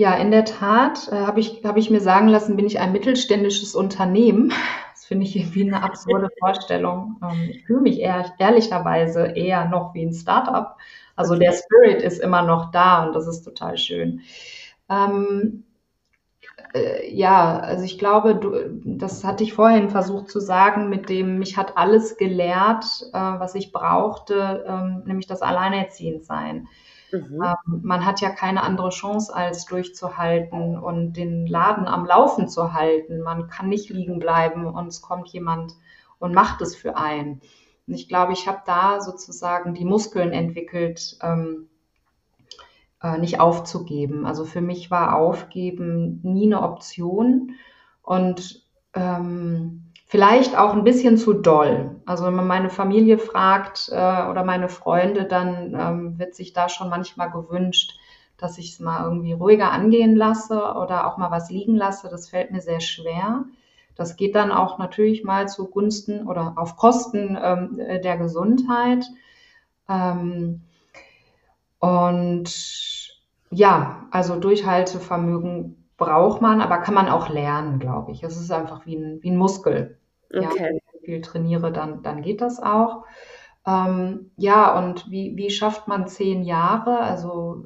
Ja, 0.00 0.14
in 0.14 0.30
der 0.30 0.46
Tat 0.46 1.08
äh, 1.12 1.26
habe 1.26 1.40
ich, 1.40 1.60
hab 1.62 1.76
ich 1.76 1.90
mir 1.90 2.00
sagen 2.00 2.26
lassen, 2.26 2.56
bin 2.56 2.64
ich 2.64 2.78
ein 2.78 2.90
mittelständisches 2.90 3.74
Unternehmen. 3.74 4.50
Das 4.94 5.04
finde 5.04 5.26
ich 5.26 5.36
irgendwie 5.36 5.60
eine 5.60 5.82
absurde 5.82 6.30
Vorstellung. 6.40 7.20
Ähm, 7.22 7.50
ich 7.50 7.66
fühle 7.66 7.82
mich 7.82 8.00
eher, 8.00 8.32
ehrlicherweise 8.38 9.26
eher 9.26 9.66
noch 9.66 9.92
wie 9.92 10.06
ein 10.06 10.14
Startup. 10.14 10.78
Also 11.16 11.34
okay. 11.34 11.44
der 11.44 11.52
Spirit 11.52 12.02
ist 12.02 12.18
immer 12.18 12.40
noch 12.40 12.70
da 12.70 13.04
und 13.04 13.14
das 13.14 13.26
ist 13.26 13.42
total 13.42 13.76
schön. 13.76 14.22
Ähm, 14.88 15.64
äh, 16.72 17.14
ja, 17.14 17.58
also 17.58 17.84
ich 17.84 17.98
glaube, 17.98 18.36
du, 18.36 18.52
das 18.82 19.22
hatte 19.22 19.44
ich 19.44 19.52
vorhin 19.52 19.90
versucht 19.90 20.30
zu 20.30 20.40
sagen, 20.40 20.88
mit 20.88 21.10
dem, 21.10 21.38
mich 21.38 21.58
hat 21.58 21.76
alles 21.76 22.16
gelehrt, 22.16 22.86
äh, 23.12 23.18
was 23.18 23.54
ich 23.54 23.70
brauchte, 23.70 24.64
ähm, 24.66 25.02
nämlich 25.04 25.26
das 25.26 25.42
Alleinerziehendsein. 25.42 26.68
Mhm. 27.12 27.42
Ähm, 27.42 27.80
man 27.82 28.04
hat 28.04 28.20
ja 28.20 28.30
keine 28.30 28.62
andere 28.62 28.90
Chance, 28.90 29.34
als 29.34 29.66
durchzuhalten 29.66 30.78
und 30.78 31.14
den 31.14 31.46
Laden 31.46 31.86
am 31.86 32.06
Laufen 32.06 32.48
zu 32.48 32.72
halten. 32.72 33.20
Man 33.20 33.48
kann 33.48 33.68
nicht 33.68 33.90
liegen 33.90 34.18
bleiben 34.18 34.66
und 34.66 34.88
es 34.88 35.02
kommt 35.02 35.28
jemand 35.28 35.74
und 36.18 36.34
macht 36.34 36.60
es 36.60 36.76
für 36.76 36.96
einen. 36.96 37.40
Und 37.86 37.94
ich 37.94 38.08
glaube, 38.08 38.32
ich 38.32 38.46
habe 38.46 38.62
da 38.66 39.00
sozusagen 39.00 39.74
die 39.74 39.84
Muskeln 39.84 40.32
entwickelt, 40.32 41.18
ähm, 41.22 41.68
äh, 43.02 43.18
nicht 43.18 43.40
aufzugeben. 43.40 44.26
Also 44.26 44.44
für 44.44 44.60
mich 44.60 44.90
war 44.90 45.16
Aufgeben 45.16 46.20
nie 46.22 46.46
eine 46.46 46.62
Option 46.62 47.54
und 48.02 48.62
ähm, 48.94 49.84
vielleicht 50.06 50.56
auch 50.56 50.74
ein 50.74 50.84
bisschen 50.84 51.16
zu 51.16 51.32
doll. 51.32 51.99
Also 52.10 52.24
wenn 52.24 52.34
man 52.34 52.48
meine 52.48 52.70
Familie 52.70 53.18
fragt 53.18 53.88
äh, 53.88 53.94
oder 53.94 54.42
meine 54.42 54.68
Freunde, 54.68 55.26
dann 55.26 55.76
ähm, 55.78 56.18
wird 56.18 56.34
sich 56.34 56.52
da 56.52 56.68
schon 56.68 56.88
manchmal 56.88 57.30
gewünscht, 57.30 58.00
dass 58.36 58.58
ich 58.58 58.72
es 58.72 58.80
mal 58.80 59.04
irgendwie 59.04 59.32
ruhiger 59.32 59.70
angehen 59.70 60.16
lasse 60.16 60.74
oder 60.74 61.06
auch 61.06 61.18
mal 61.18 61.30
was 61.30 61.50
liegen 61.50 61.76
lasse. 61.76 62.08
Das 62.10 62.28
fällt 62.28 62.50
mir 62.50 62.62
sehr 62.62 62.80
schwer. 62.80 63.44
Das 63.94 64.16
geht 64.16 64.34
dann 64.34 64.50
auch 64.50 64.76
natürlich 64.78 65.22
mal 65.22 65.46
zugunsten 65.46 66.26
oder 66.26 66.54
auf 66.56 66.74
Kosten 66.74 67.38
ähm, 67.40 67.76
der 67.76 68.16
Gesundheit. 68.18 69.06
Ähm, 69.88 70.62
und 71.78 72.50
ja, 73.52 74.08
also 74.10 74.34
Durchhaltevermögen 74.34 75.88
braucht 75.96 76.42
man, 76.42 76.60
aber 76.60 76.78
kann 76.78 76.94
man 76.94 77.08
auch 77.08 77.28
lernen, 77.28 77.78
glaube 77.78 78.10
ich. 78.10 78.24
Es 78.24 78.36
ist 78.36 78.50
einfach 78.50 78.84
wie 78.84 78.96
ein, 78.96 79.22
wie 79.22 79.30
ein 79.30 79.36
Muskel. 79.36 79.96
Okay. 80.34 80.74
Ja, 80.74 80.79
viel 81.10 81.20
trainiere, 81.20 81.72
dann, 81.72 82.02
dann 82.02 82.22
geht 82.22 82.40
das 82.40 82.62
auch. 82.62 83.04
Ähm, 83.66 84.30
ja, 84.36 84.78
und 84.78 85.10
wie, 85.10 85.36
wie 85.36 85.50
schafft 85.50 85.88
man 85.88 86.06
zehn 86.06 86.42
Jahre? 86.44 87.00
Also 87.00 87.64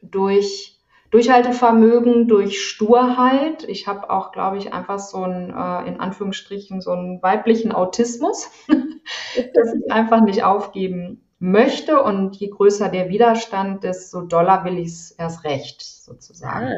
durch 0.00 0.80
Durchhaltevermögen, 1.10 2.26
durch 2.28 2.60
Sturheit. 2.60 3.64
Ich 3.68 3.86
habe 3.86 4.10
auch, 4.10 4.32
glaube 4.32 4.58
ich, 4.58 4.72
einfach 4.72 4.98
so 4.98 5.22
einen, 5.22 5.50
äh, 5.50 5.88
in 5.88 6.00
Anführungsstrichen, 6.00 6.80
so 6.80 6.90
einen 6.90 7.22
weiblichen 7.22 7.72
Autismus, 7.72 8.50
dass 8.68 9.74
ich 9.74 9.92
einfach 9.92 10.22
nicht 10.22 10.42
aufgeben 10.44 11.24
möchte. 11.38 12.02
Und 12.02 12.36
je 12.36 12.48
größer 12.48 12.88
der 12.88 13.08
Widerstand, 13.08 13.84
desto 13.84 14.22
doller 14.22 14.64
will 14.64 14.78
ich 14.78 14.88
es 14.88 15.10
erst 15.12 15.44
recht, 15.44 15.82
sozusagen. 15.82 16.72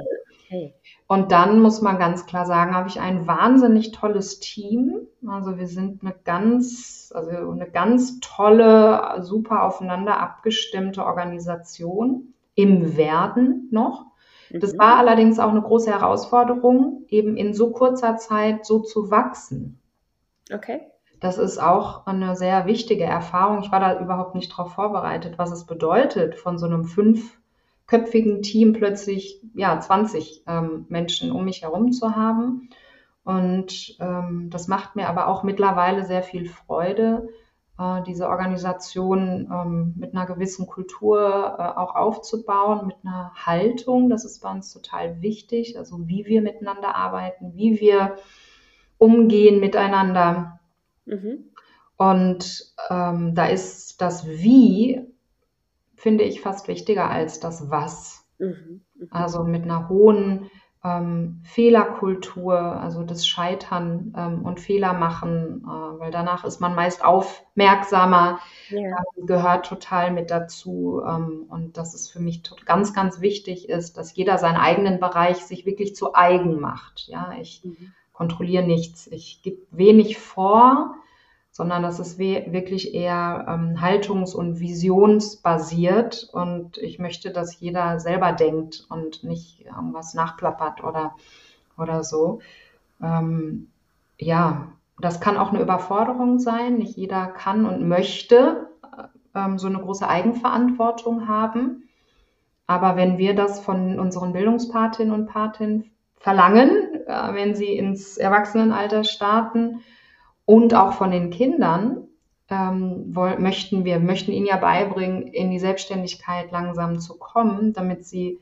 Okay. 0.46 0.74
Und 1.08 1.32
dann 1.32 1.60
muss 1.60 1.82
man 1.82 1.98
ganz 1.98 2.26
klar 2.26 2.46
sagen, 2.46 2.74
habe 2.74 2.88
ich 2.88 3.00
ein 3.00 3.26
wahnsinnig 3.26 3.92
tolles 3.92 4.38
Team. 4.38 5.06
Also 5.26 5.58
wir 5.58 5.66
sind 5.66 6.02
eine 6.02 6.14
ganz, 6.24 7.12
also 7.14 7.50
eine 7.50 7.68
ganz 7.68 8.20
tolle, 8.20 9.22
super 9.22 9.64
aufeinander 9.64 10.20
abgestimmte 10.20 11.04
Organisation 11.04 12.34
im 12.54 12.96
Werden 12.96 13.68
noch. 13.72 14.06
Das 14.50 14.74
mhm. 14.74 14.78
war 14.78 14.98
allerdings 14.98 15.38
auch 15.40 15.50
eine 15.50 15.62
große 15.62 15.90
Herausforderung, 15.90 17.04
eben 17.08 17.36
in 17.36 17.52
so 17.52 17.70
kurzer 17.72 18.16
Zeit 18.16 18.64
so 18.64 18.80
zu 18.80 19.10
wachsen. 19.10 19.80
Okay. 20.52 20.82
das 21.18 21.38
ist 21.38 21.58
auch 21.58 22.06
eine 22.06 22.36
sehr 22.36 22.66
wichtige 22.66 23.02
Erfahrung. 23.02 23.60
Ich 23.60 23.72
war 23.72 23.80
da 23.80 23.98
überhaupt 23.98 24.36
nicht 24.36 24.52
darauf 24.52 24.74
vorbereitet, 24.74 25.38
was 25.38 25.50
es 25.50 25.64
bedeutet, 25.66 26.36
von 26.36 26.56
so 26.56 26.66
einem 26.66 26.84
fünfköpfigen 27.86 28.42
Team 28.42 28.72
plötzlich 28.72 29.40
ja 29.54 29.78
20 29.78 30.42
ähm, 30.46 30.86
Menschen 30.88 31.30
um 31.30 31.44
mich 31.44 31.62
herum 31.62 31.92
zu 31.92 32.14
haben. 32.16 32.68
Und 33.24 33.96
ähm, 34.00 34.50
das 34.50 34.68
macht 34.68 34.94
mir 34.94 35.08
aber 35.08 35.28
auch 35.28 35.42
mittlerweile 35.42 36.04
sehr 36.04 36.22
viel 36.22 36.48
Freude, 36.48 37.28
äh, 37.78 38.02
diese 38.02 38.28
Organisation 38.28 39.48
ähm, 39.50 39.94
mit 39.96 40.14
einer 40.14 40.26
gewissen 40.26 40.66
Kultur 40.66 41.56
äh, 41.58 41.62
auch 41.62 41.96
aufzubauen, 41.96 42.86
mit 42.86 42.96
einer 43.04 43.32
Haltung. 43.34 44.10
Das 44.10 44.24
ist 44.24 44.42
bei 44.42 44.50
uns 44.50 44.72
total 44.72 45.22
wichtig, 45.22 45.76
also 45.76 46.06
wie 46.06 46.26
wir 46.26 46.40
miteinander 46.40 46.94
arbeiten, 46.94 47.52
wie 47.54 47.80
wir 47.80 48.16
umgehen 48.98 49.58
miteinander. 49.58 50.60
Mhm. 51.04 51.50
Und 51.96 52.74
ähm, 52.90 53.34
da 53.34 53.46
ist 53.46 54.00
das 54.00 54.26
Wie, 54.26 55.15
finde 56.06 56.22
ich, 56.22 56.40
fast 56.40 56.68
wichtiger 56.68 57.10
als 57.10 57.40
das 57.40 57.68
Was. 57.68 58.24
Mhm. 58.38 58.84
Mhm. 58.94 59.08
Also 59.10 59.42
mit 59.42 59.64
einer 59.64 59.88
hohen 59.88 60.48
ähm, 60.84 61.40
Fehlerkultur, 61.42 62.56
also 62.56 63.02
das 63.02 63.26
Scheitern 63.26 64.14
ähm, 64.16 64.44
und 64.44 64.60
Fehler 64.60 64.92
machen, 64.92 65.64
äh, 65.66 65.98
weil 65.98 66.12
danach 66.12 66.44
ist 66.44 66.60
man 66.60 66.76
meist 66.76 67.04
aufmerksamer, 67.04 68.38
ja. 68.68 68.78
äh, 68.78 69.26
gehört 69.26 69.66
total 69.66 70.12
mit 70.12 70.30
dazu. 70.30 71.02
Ähm, 71.04 71.46
und 71.48 71.76
dass 71.76 71.92
es 71.92 72.08
für 72.08 72.20
mich 72.20 72.44
ganz, 72.64 72.94
ganz 72.94 73.20
wichtig 73.20 73.68
ist, 73.68 73.96
dass 73.96 74.14
jeder 74.14 74.38
seinen 74.38 74.58
eigenen 74.58 75.00
Bereich 75.00 75.38
sich 75.38 75.66
wirklich 75.66 75.96
zu 75.96 76.14
eigen 76.14 76.60
macht. 76.60 77.08
Ja, 77.08 77.32
ich 77.40 77.62
mhm 77.64 77.92
kontrolliere 78.16 78.64
nichts. 78.64 79.06
Ich 79.08 79.42
gebe 79.42 79.58
wenig 79.70 80.16
vor, 80.16 80.94
sondern 81.56 81.82
das 81.82 81.98
ist 81.98 82.18
wirklich 82.18 82.92
eher 82.92 83.46
ähm, 83.48 83.80
haltungs- 83.80 84.34
und 84.34 84.60
visionsbasiert. 84.60 86.28
Und 86.30 86.76
ich 86.76 86.98
möchte, 86.98 87.30
dass 87.30 87.58
jeder 87.58 87.98
selber 87.98 88.32
denkt 88.32 88.84
und 88.90 89.24
nicht 89.24 89.64
irgendwas 89.64 90.12
nachplappert 90.12 90.84
oder, 90.84 91.16
oder 91.78 92.04
so. 92.04 92.40
Ähm, 93.02 93.68
ja, 94.18 94.68
das 95.00 95.18
kann 95.18 95.38
auch 95.38 95.48
eine 95.48 95.62
Überforderung 95.62 96.40
sein. 96.40 96.76
Nicht 96.76 96.98
jeder 96.98 97.26
kann 97.26 97.64
und 97.64 97.88
möchte 97.88 98.68
ähm, 99.34 99.58
so 99.58 99.66
eine 99.66 99.78
große 99.78 100.06
Eigenverantwortung 100.06 101.26
haben. 101.26 101.88
Aber 102.66 102.96
wenn 102.96 103.16
wir 103.16 103.34
das 103.34 103.60
von 103.60 103.98
unseren 103.98 104.34
Bildungspatinnen 104.34 105.14
und 105.14 105.24
Patinnen 105.24 105.90
verlangen, 106.18 107.06
äh, 107.06 107.32
wenn 107.32 107.54
sie 107.54 107.78
ins 107.78 108.18
Erwachsenenalter 108.18 109.04
starten 109.04 109.80
und 110.46 110.74
auch 110.74 110.94
von 110.94 111.10
den 111.10 111.30
Kindern 111.30 112.06
ähm, 112.48 113.14
wollen, 113.14 113.42
möchten 113.42 113.84
wir 113.84 113.98
möchten 113.98 114.32
ihnen 114.32 114.46
ja 114.46 114.56
beibringen, 114.56 115.26
in 115.26 115.50
die 115.50 115.58
Selbstständigkeit 115.58 116.52
langsam 116.52 117.00
zu 117.00 117.18
kommen, 117.18 117.72
damit 117.72 118.06
sie 118.06 118.38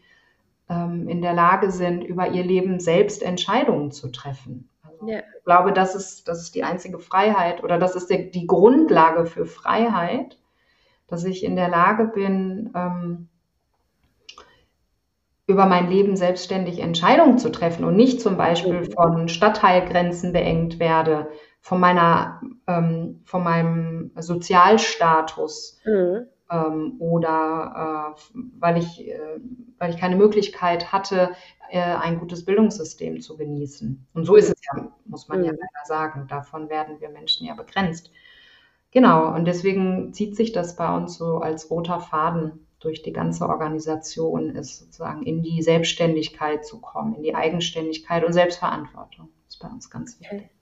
ähm, 0.69 1.09
in 1.09 1.23
der 1.23 1.33
Lage 1.33 1.71
sind, 1.71 2.05
über 2.05 2.29
ihr 2.29 2.45
Leben 2.45 2.79
selbst 2.79 3.23
Entscheidungen 3.23 3.91
zu 3.91 4.13
treffen. 4.13 4.69
Also 4.83 5.09
ja. 5.09 5.19
Ich 5.19 5.45
glaube, 5.45 5.73
das 5.73 5.95
ist, 5.95 6.29
das 6.29 6.43
ist 6.43 6.55
die 6.55 6.65
einzige 6.65 6.99
Freiheit 6.99 7.65
oder 7.65 7.79
das 7.79 7.97
ist 7.97 8.11
der, 8.11 8.19
die 8.25 8.47
Grundlage 8.47 9.25
für 9.27 9.47
Freiheit, 9.47 10.39
dass 11.09 11.25
ich 11.25 11.43
in 11.43 11.57
der 11.57 11.69
Lage 11.69 12.05
bin, 12.05 12.71
ähm, 12.75 13.29
über 15.47 15.67
mein 15.67 15.91
Leben 15.91 16.17
selbstständig 16.17 16.81
Entscheidungen 16.81 17.39
zu 17.39 17.51
treffen 17.51 17.85
und 17.85 17.97
nicht 17.97 18.21
zum 18.21 18.37
Beispiel 18.39 18.91
von 18.91 19.29
Stadtteilgrenzen 19.29 20.33
beengt 20.33 20.79
werde, 20.79 21.29
von 21.65 21.81
meiner, 21.81 22.43
ähm, 22.67 23.23
von 23.25 23.43
meinem 23.43 24.11
Sozialstatus 24.17 25.81
mhm. 25.87 26.27
ähm, 26.51 26.97
oder 26.99 28.15
äh, 28.15 28.39
weil 28.59 28.77
ich, 28.77 29.09
äh, 29.09 29.41
weil 29.79 29.89
ich 29.89 29.97
keine 29.97 30.17
Möglichkeit 30.17 30.93
hatte, 30.93 31.31
äh, 31.71 31.81
ein 31.81 32.19
gutes 32.19 32.45
Bildungssystem 32.45 33.23
zu 33.23 33.39
genießen. 33.39 34.07
Und 34.13 34.27
so 34.27 34.37
ist 34.37 34.51
es 34.51 34.61
ja, 34.71 34.93
muss 35.07 35.27
man 35.29 35.39
mhm. 35.39 35.45
ja 35.47 35.51
leider 35.53 35.87
sagen. 35.87 36.27
Davon 36.29 36.69
werden 36.69 37.01
wir 37.01 37.09
Menschen 37.09 37.47
ja 37.47 37.55
begrenzt. 37.55 38.11
Genau. 38.91 39.35
Und 39.35 39.47
deswegen 39.47 40.13
zieht 40.13 40.37
sich 40.37 40.53
das 40.53 40.77
bei 40.77 40.95
uns 40.95 41.17
so 41.17 41.39
als 41.39 41.71
roter 41.71 41.99
Faden 41.99 42.67
durch 42.79 43.01
die 43.01 43.15
ganze 43.15 43.49
Organisation 43.49 44.51
ist, 44.51 44.81
sozusagen 44.81 45.23
in 45.23 45.43
die 45.43 45.63
Selbstständigkeit 45.63 46.67
zu 46.67 46.83
kommen, 46.83 47.15
in 47.15 47.23
die 47.23 47.35
Eigenständigkeit 47.35 48.23
und 48.23 48.35
Selbstverantwortung. 48.35 49.31
Das 49.47 49.55
ist 49.55 49.63
bei 49.63 49.69
uns 49.69 49.89
ganz 49.89 50.21
wichtig. 50.21 50.41
Okay. 50.41 50.54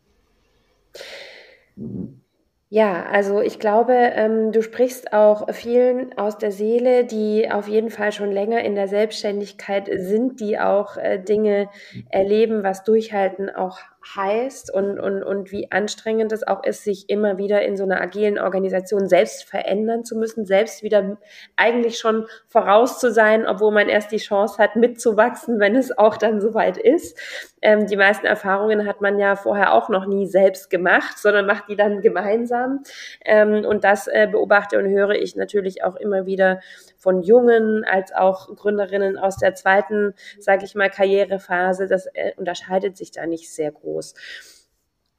Ja, 2.69 3.05
also 3.05 3.43
ich 3.43 3.59
glaube, 3.59 3.93
ähm, 3.93 4.51
du 4.51 4.63
sprichst 4.63 5.13
auch 5.13 5.53
vielen 5.53 6.17
aus 6.17 6.39
der 6.39 6.53
Seele, 6.53 7.05
die 7.05 7.51
auf 7.51 7.69
jeden 7.69 7.91
Fall 7.91 8.13
schon 8.13 8.33
länger 8.33 8.63
in 8.65 8.75
der 8.75 8.89
Selbstständigkeit 8.89 9.91
sind, 9.95 10.41
die 10.41 10.59
auch 10.59 10.97
äh, 10.97 11.19
Dinge 11.19 11.69
erleben, 12.09 12.63
was 12.63 12.83
Durchhalten 12.83 13.51
auch 13.51 13.79
heißt 14.05 14.73
und, 14.73 14.99
und, 14.99 15.23
und 15.23 15.53
wie 15.53 15.71
anstrengend 15.71 16.33
es 16.33 16.47
auch 16.47 16.65
ist, 16.65 16.85
sich 16.85 17.09
immer 17.09 17.39
wieder 17.39 17.63
in 17.63 17.77
so 17.77 17.85
einer 17.85 18.01
agilen 18.01 18.39
Organisation 18.39 19.09
selbst 19.09 19.45
verändern 19.45 20.05
zu 20.05 20.17
müssen, 20.17 20.45
selbst 20.45 20.83
wieder 20.83 21.19
eigentlich 21.57 21.99
schon 21.99 22.27
voraus 22.49 22.99
zu 22.99 23.13
sein, 23.13 23.47
obwohl 23.47 23.73
man 23.73 23.89
erst 23.89 24.13
die 24.13 24.19
Chance 24.19 24.59
hat, 24.59 24.77
mitzuwachsen, 24.77 25.61
wenn 25.61 25.77
es 25.77 25.97
auch 25.97 26.17
dann 26.17 26.41
soweit 26.41 26.77
ist. 26.77 27.19
Ähm, 27.63 27.87
die 27.87 27.97
meisten 27.97 28.27
Erfahrungen 28.27 28.87
hat 28.87 29.01
man 29.01 29.19
ja 29.19 29.37
vorher 29.37 29.73
auch 29.73 29.89
noch 29.89 30.07
nie 30.07 30.27
selbst 30.27 30.69
gemacht, 30.69 31.19
sondern 31.19 31.47
macht 31.47 31.69
die 31.69 31.77
dann 31.77 32.01
gemeinsam. 32.01 32.83
Ähm, 33.25 33.65
und 33.65 33.85
das 33.85 34.09
äh, 34.09 34.29
beobachte 34.31 34.79
und 34.79 34.89
höre 34.89 35.11
ich 35.11 35.37
natürlich 35.37 35.85
auch 35.85 35.97
immer 35.97 36.27
wieder 36.27 36.61
von 37.03 37.23
Jungen 37.23 37.85
als 37.85 38.13
auch 38.13 38.55
Gründerinnen 38.55 39.19
aus 39.19 39.37
der 39.37 39.57
zweiten, 39.57 40.15
sage 40.39 40.65
ich 40.65 40.77
mal, 40.77 40.89
Karrierephase. 40.89 41.89
Das 41.89 42.07
äh, 42.07 42.33
unterscheidet 42.37 42.97
sich 42.97 43.11
da 43.11 43.27
nicht 43.27 43.53
sehr 43.53 43.73
groß. 43.73 44.15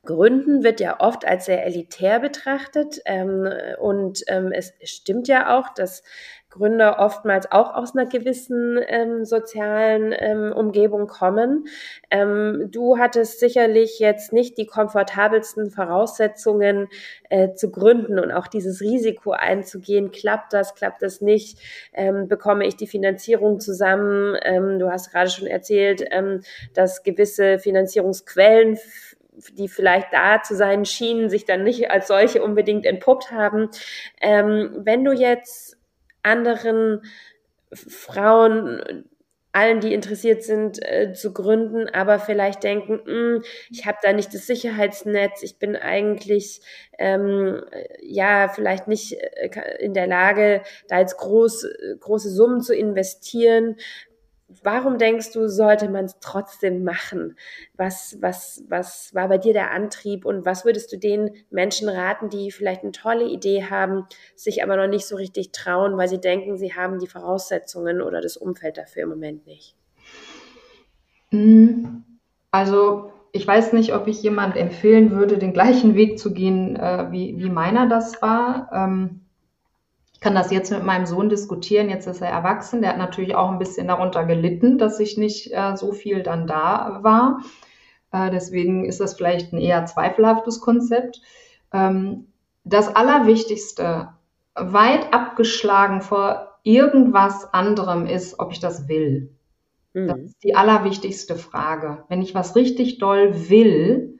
Gründen 0.05 0.63
wird 0.63 0.79
ja 0.79 0.99
oft 0.99 1.25
als 1.25 1.45
sehr 1.45 1.65
elitär 1.65 2.19
betrachtet 2.19 2.99
ähm, 3.05 3.49
und 3.79 4.23
ähm, 4.27 4.51
es 4.51 4.73
stimmt 4.83 5.27
ja 5.27 5.57
auch, 5.57 5.73
dass 5.73 6.03
Gründer 6.53 6.99
oftmals 6.99 7.51
auch 7.51 7.73
aus 7.73 7.95
einer 7.95 8.05
gewissen 8.05 8.79
ähm, 8.87 9.25
sozialen 9.25 10.13
ähm, 10.15 10.53
Umgebung 10.55 11.07
kommen. 11.07 11.65
Ähm, 12.11 12.69
du 12.69 12.99
hattest 12.99 13.39
sicherlich 13.39 13.97
jetzt 13.97 14.33
nicht 14.33 14.59
die 14.59 14.67
komfortabelsten 14.67 15.71
Voraussetzungen 15.71 16.89
äh, 17.31 17.55
zu 17.55 17.71
gründen 17.71 18.19
und 18.19 18.31
auch 18.31 18.45
dieses 18.45 18.81
Risiko 18.81 19.31
einzugehen. 19.31 20.11
Klappt 20.11 20.53
das, 20.53 20.75
klappt 20.75 21.01
das 21.01 21.21
nicht? 21.21 21.57
Ähm, 21.91 22.27
bekomme 22.27 22.67
ich 22.67 22.75
die 22.75 22.85
Finanzierung 22.85 23.59
zusammen? 23.59 24.37
Ähm, 24.43 24.77
du 24.77 24.91
hast 24.91 25.11
gerade 25.11 25.31
schon 25.31 25.47
erzählt, 25.47 26.05
ähm, 26.11 26.41
dass 26.75 27.01
gewisse 27.01 27.57
Finanzierungsquellen 27.57 28.77
die 29.53 29.67
vielleicht 29.67 30.13
da 30.13 30.43
zu 30.43 30.55
sein 30.55 30.85
schienen, 30.85 31.31
sich 31.31 31.45
dann 31.45 31.63
nicht 31.63 31.89
als 31.89 32.07
solche 32.07 32.43
unbedingt 32.43 32.85
entpuppt 32.85 33.31
haben. 33.31 33.69
Wenn 34.21 35.03
du 35.03 35.11
jetzt 35.11 35.75
anderen 36.23 37.01
Frauen, 37.73 39.05
allen, 39.51 39.79
die 39.81 39.93
interessiert 39.93 40.43
sind, 40.43 40.83
äh, 40.83 41.13
zu 41.13 41.31
gründen, 41.31 41.87
aber 41.87 42.17
vielleicht 42.17 42.63
denken, 42.63 43.01
hm, 43.05 43.43
ich 43.69 43.85
habe 43.85 43.99
da 44.01 44.11
nicht 44.11 44.33
das 44.33 44.47
Sicherheitsnetz, 44.47 45.43
ich 45.43 45.59
bin 45.59 45.75
eigentlich 45.75 46.61
ähm, 46.97 47.63
ja 48.01 48.49
vielleicht 48.49 48.87
nicht 48.87 49.13
äh, 49.13 49.77
in 49.79 49.93
der 49.93 50.07
Lage, 50.07 50.63
da 50.87 50.99
jetzt 50.99 51.17
groß, 51.17 51.67
große 51.99 52.31
Summen 52.31 52.61
zu 52.61 52.75
investieren. 52.75 53.75
Warum 54.63 54.97
denkst 54.97 55.31
du, 55.31 55.47
sollte 55.47 55.89
man 55.89 56.05
es 56.05 56.19
trotzdem 56.19 56.83
machen? 56.83 57.37
Was, 57.75 58.17
was, 58.21 58.63
was 58.67 59.13
war 59.13 59.29
bei 59.29 59.37
dir 59.37 59.53
der 59.53 59.71
Antrieb 59.71 60.25
und 60.25 60.45
was 60.45 60.65
würdest 60.65 60.91
du 60.91 60.97
den 60.97 61.31
Menschen 61.49 61.89
raten, 61.89 62.29
die 62.29 62.51
vielleicht 62.51 62.83
eine 62.83 62.91
tolle 62.91 63.25
Idee 63.25 63.63
haben, 63.69 64.05
sich 64.35 64.63
aber 64.63 64.75
noch 64.75 64.87
nicht 64.87 65.07
so 65.07 65.15
richtig 65.15 65.51
trauen, 65.51 65.97
weil 65.97 66.07
sie 66.07 66.21
denken, 66.21 66.57
sie 66.57 66.73
haben 66.73 66.99
die 66.99 67.07
Voraussetzungen 67.07 68.01
oder 68.01 68.21
das 68.21 68.37
Umfeld 68.37 68.77
dafür 68.77 69.03
im 69.03 69.09
Moment 69.09 69.47
nicht? 69.47 69.75
Hm, 71.29 72.03
also 72.51 73.11
ich 73.31 73.47
weiß 73.47 73.73
nicht, 73.73 73.95
ob 73.95 74.07
ich 74.07 74.21
jemand 74.21 74.55
empfehlen 74.55 75.11
würde, 75.11 75.39
den 75.39 75.53
gleichen 75.53 75.95
Weg 75.95 76.19
zu 76.19 76.33
gehen, 76.33 76.75
äh, 76.75 77.11
wie, 77.11 77.35
wie 77.39 77.49
meiner 77.49 77.89
das 77.89 78.21
war. 78.21 78.69
Ähm, 78.71 79.21
kann 80.23 80.35
das 80.35 80.51
jetzt 80.51 80.71
mit 80.71 80.83
meinem 80.83 81.05
Sohn 81.05 81.27
diskutieren. 81.27 81.89
Jetzt 81.89 82.07
ist 82.07 82.21
er 82.21 82.29
erwachsen. 82.29 82.81
Der 82.81 82.91
hat 82.91 82.97
natürlich 82.97 83.35
auch 83.35 83.51
ein 83.51 83.59
bisschen 83.59 83.89
darunter 83.89 84.23
gelitten, 84.23 84.77
dass 84.77 85.01
ich 85.01 85.17
nicht 85.17 85.51
äh, 85.51 85.75
so 85.75 85.91
viel 85.91 86.23
dann 86.23 86.47
da 86.47 86.99
war. 87.01 87.41
Äh, 88.13 88.31
deswegen 88.31 88.85
ist 88.85 89.01
das 89.01 89.15
vielleicht 89.15 89.51
ein 89.51 89.59
eher 89.59 89.85
zweifelhaftes 89.85 90.61
Konzept. 90.61 91.21
Ähm, 91.73 92.27
das 92.63 92.95
Allerwichtigste, 92.95 94.13
weit 94.55 95.13
abgeschlagen 95.13 96.01
vor 96.01 96.59
irgendwas 96.63 97.53
anderem 97.53 98.05
ist, 98.05 98.39
ob 98.39 98.53
ich 98.53 98.61
das 98.61 98.87
will. 98.87 99.35
Mhm. 99.93 100.07
Das 100.07 100.19
ist 100.19 100.43
die 100.43 100.55
allerwichtigste 100.55 101.35
Frage. 101.35 102.05
Wenn 102.07 102.21
ich 102.21 102.33
was 102.33 102.55
richtig 102.55 102.99
doll 102.99 103.49
will, 103.49 104.19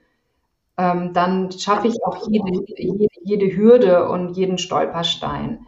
ähm, 0.76 1.14
dann 1.14 1.50
schaffe 1.52 1.88
ich 1.88 2.04
auch 2.04 2.28
jede, 2.28 2.50
jede, 2.76 3.06
jede, 3.22 3.56
Hürde 3.56 4.08
und 4.10 4.36
jeden 4.36 4.58
Stolperstein. 4.58 5.64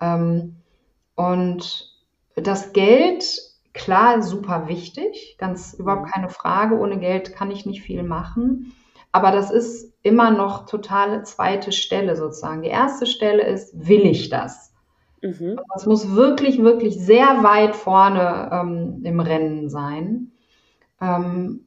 Ähm, 0.00 0.56
und 1.14 1.94
das 2.36 2.72
Geld, 2.72 3.24
klar, 3.72 4.22
super 4.22 4.68
wichtig, 4.68 5.36
ganz 5.38 5.74
überhaupt 5.74 6.06
mhm. 6.06 6.10
keine 6.10 6.28
Frage. 6.28 6.78
Ohne 6.78 6.98
Geld 6.98 7.34
kann 7.34 7.50
ich 7.50 7.66
nicht 7.66 7.82
viel 7.82 8.02
machen. 8.02 8.72
Aber 9.12 9.32
das 9.32 9.50
ist 9.50 9.92
immer 10.02 10.30
noch 10.30 10.66
totale 10.66 11.22
zweite 11.24 11.72
Stelle 11.72 12.16
sozusagen. 12.16 12.62
Die 12.62 12.68
erste 12.68 13.06
Stelle 13.06 13.42
ist, 13.44 13.88
will 13.88 14.06
ich 14.06 14.28
das? 14.28 14.72
Mhm. 15.20 15.58
Das 15.74 15.86
muss 15.86 16.14
wirklich, 16.14 16.62
wirklich 16.62 16.98
sehr 16.98 17.42
weit 17.42 17.76
vorne 17.76 18.50
ähm, 18.52 19.02
im 19.04 19.20
Rennen 19.20 19.68
sein. 19.68 20.32
Ähm, 21.00 21.66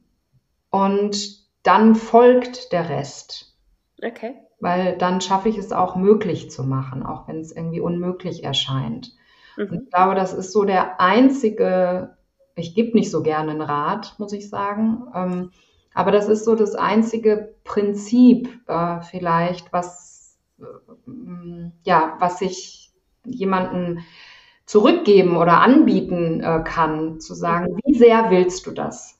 und 0.70 1.44
dann 1.62 1.94
folgt 1.94 2.72
der 2.72 2.88
Rest. 2.88 3.54
Okay. 4.02 4.34
Weil 4.60 4.96
dann 4.96 5.20
schaffe 5.20 5.48
ich 5.48 5.58
es 5.58 5.72
auch 5.72 5.96
möglich 5.96 6.50
zu 6.50 6.64
machen, 6.64 7.04
auch 7.04 7.28
wenn 7.28 7.40
es 7.40 7.54
irgendwie 7.54 7.80
unmöglich 7.80 8.44
erscheint. 8.44 9.12
Mhm. 9.56 9.68
Und 9.68 9.82
ich 9.82 9.90
glaube, 9.90 10.14
das 10.14 10.32
ist 10.32 10.52
so 10.52 10.64
der 10.64 11.00
einzige, 11.00 12.16
ich 12.54 12.74
gebe 12.74 12.96
nicht 12.96 13.10
so 13.10 13.22
gerne 13.22 13.52
einen 13.52 13.62
Rat, 13.62 14.14
muss 14.18 14.32
ich 14.32 14.48
sagen. 14.48 15.04
Ähm, 15.14 15.50
aber 15.92 16.10
das 16.10 16.28
ist 16.28 16.44
so 16.44 16.54
das 16.54 16.74
einzige 16.74 17.54
Prinzip 17.64 18.48
äh, 18.66 19.00
vielleicht, 19.02 19.72
was, 19.72 20.38
äh, 20.58 20.64
ja, 21.84 22.16
was 22.18 22.40
ich 22.40 22.90
jemanden 23.24 24.04
zurückgeben 24.66 25.36
oder 25.36 25.60
anbieten 25.60 26.40
äh, 26.40 26.62
kann, 26.64 27.20
zu 27.20 27.34
sagen, 27.34 27.72
mhm. 27.72 27.80
wie 27.84 27.94
sehr 27.94 28.30
willst 28.30 28.66
du 28.66 28.72
das? 28.72 29.18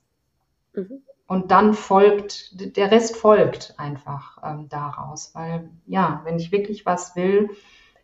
Mhm. 0.73 1.03
Und 1.27 1.51
dann 1.51 1.73
folgt, 1.73 2.77
der 2.77 2.91
Rest 2.91 3.17
folgt 3.17 3.75
einfach 3.79 4.39
ähm, 4.45 4.69
daraus, 4.69 5.35
weil 5.35 5.71
ja, 5.87 6.21
wenn 6.25 6.37
ich 6.37 6.53
wirklich 6.53 6.85
was 6.85 7.17
will, 7.17 7.51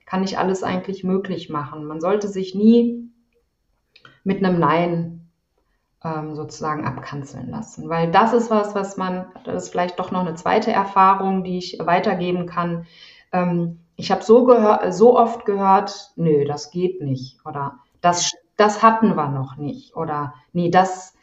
kann 0.06 0.24
ich 0.24 0.38
alles 0.38 0.62
eigentlich 0.62 1.04
möglich 1.04 1.50
machen. 1.50 1.84
Man 1.84 2.00
sollte 2.00 2.28
sich 2.28 2.54
nie 2.54 3.10
mit 4.24 4.38
einem 4.38 4.58
Nein 4.58 5.30
ähm, 6.02 6.34
sozusagen 6.34 6.86
abkanzeln 6.86 7.50
lassen, 7.50 7.88
weil 7.88 8.10
das 8.10 8.32
ist 8.32 8.50
was, 8.50 8.74
was 8.74 8.96
man, 8.96 9.26
das 9.44 9.64
ist 9.64 9.68
vielleicht 9.70 9.98
doch 9.98 10.10
noch 10.10 10.20
eine 10.20 10.34
zweite 10.34 10.72
Erfahrung, 10.72 11.44
die 11.44 11.58
ich 11.58 11.78
weitergeben 11.78 12.46
kann. 12.46 12.86
Ähm, 13.32 13.80
ich 13.96 14.10
habe 14.10 14.22
so, 14.22 14.50
so 14.88 15.18
oft 15.18 15.44
gehört, 15.44 16.12
nö, 16.16 16.46
das 16.46 16.70
geht 16.70 17.02
nicht 17.02 17.44
oder 17.44 17.78
das, 18.00 18.32
das 18.56 18.82
hatten 18.82 19.14
wir 19.14 19.28
noch 19.28 19.56
nicht 19.56 19.94
oder 19.94 20.34
nee, 20.54 20.70
das, 20.70 21.14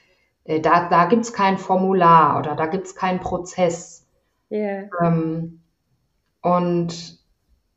da, 0.47 0.87
da 0.89 1.05
gibt 1.05 1.25
es 1.25 1.33
kein 1.33 1.57
Formular 1.57 2.39
oder 2.39 2.55
da 2.55 2.67
gibt 2.67 2.87
es 2.87 2.95
keinen 2.95 3.19
Prozess. 3.19 4.07
Yeah. 4.49 4.89
Ähm, 5.01 5.61
und 6.41 7.17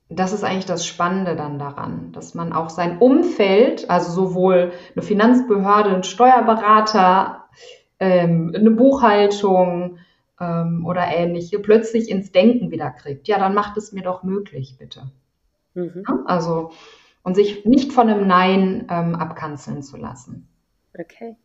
das 0.09 0.33
ist 0.33 0.45
eigentlich 0.45 0.67
das 0.67 0.87
Spannende 0.87 1.37
dann 1.37 1.59
daran, 1.59 2.13
dass 2.13 2.35
man 2.35 2.53
auch 2.53 2.71
sein 2.71 2.99
Umfeld, 2.99 3.89
also 3.91 4.11
sowohl 4.11 4.73
eine 4.95 5.03
Finanzbehörde, 5.03 5.91
ein 5.91 6.03
Steuerberater, 6.03 7.45
ähm, 8.01 8.53
eine 8.55 8.71
Buchhaltung 8.71 9.99
ähm, 10.41 10.85
oder 10.85 11.07
ähnliche, 11.07 11.61
plötzlich 11.61 12.09
ins 12.09 12.33
Denken 12.33 12.71
wieder 12.71 12.91
kriegt. 12.91 13.29
Ja, 13.29 13.39
dann 13.39 13.55
macht 13.55 13.77
es 13.77 13.93
mir 13.93 14.03
doch 14.03 14.23
möglich, 14.25 14.77
bitte. 14.79 15.11
Mhm. 15.75 16.05
Ja, 16.09 16.23
also, 16.27 16.73
und 17.23 17.37
sich 17.37 17.65
nicht 17.65 17.93
von 17.93 18.09
einem 18.09 18.27
Nein 18.27 18.87
ähm, 18.91 19.15
abkanzeln 19.15 19.83
zu 19.83 19.97
lassen. 19.97 20.49
Okay. 20.99 21.37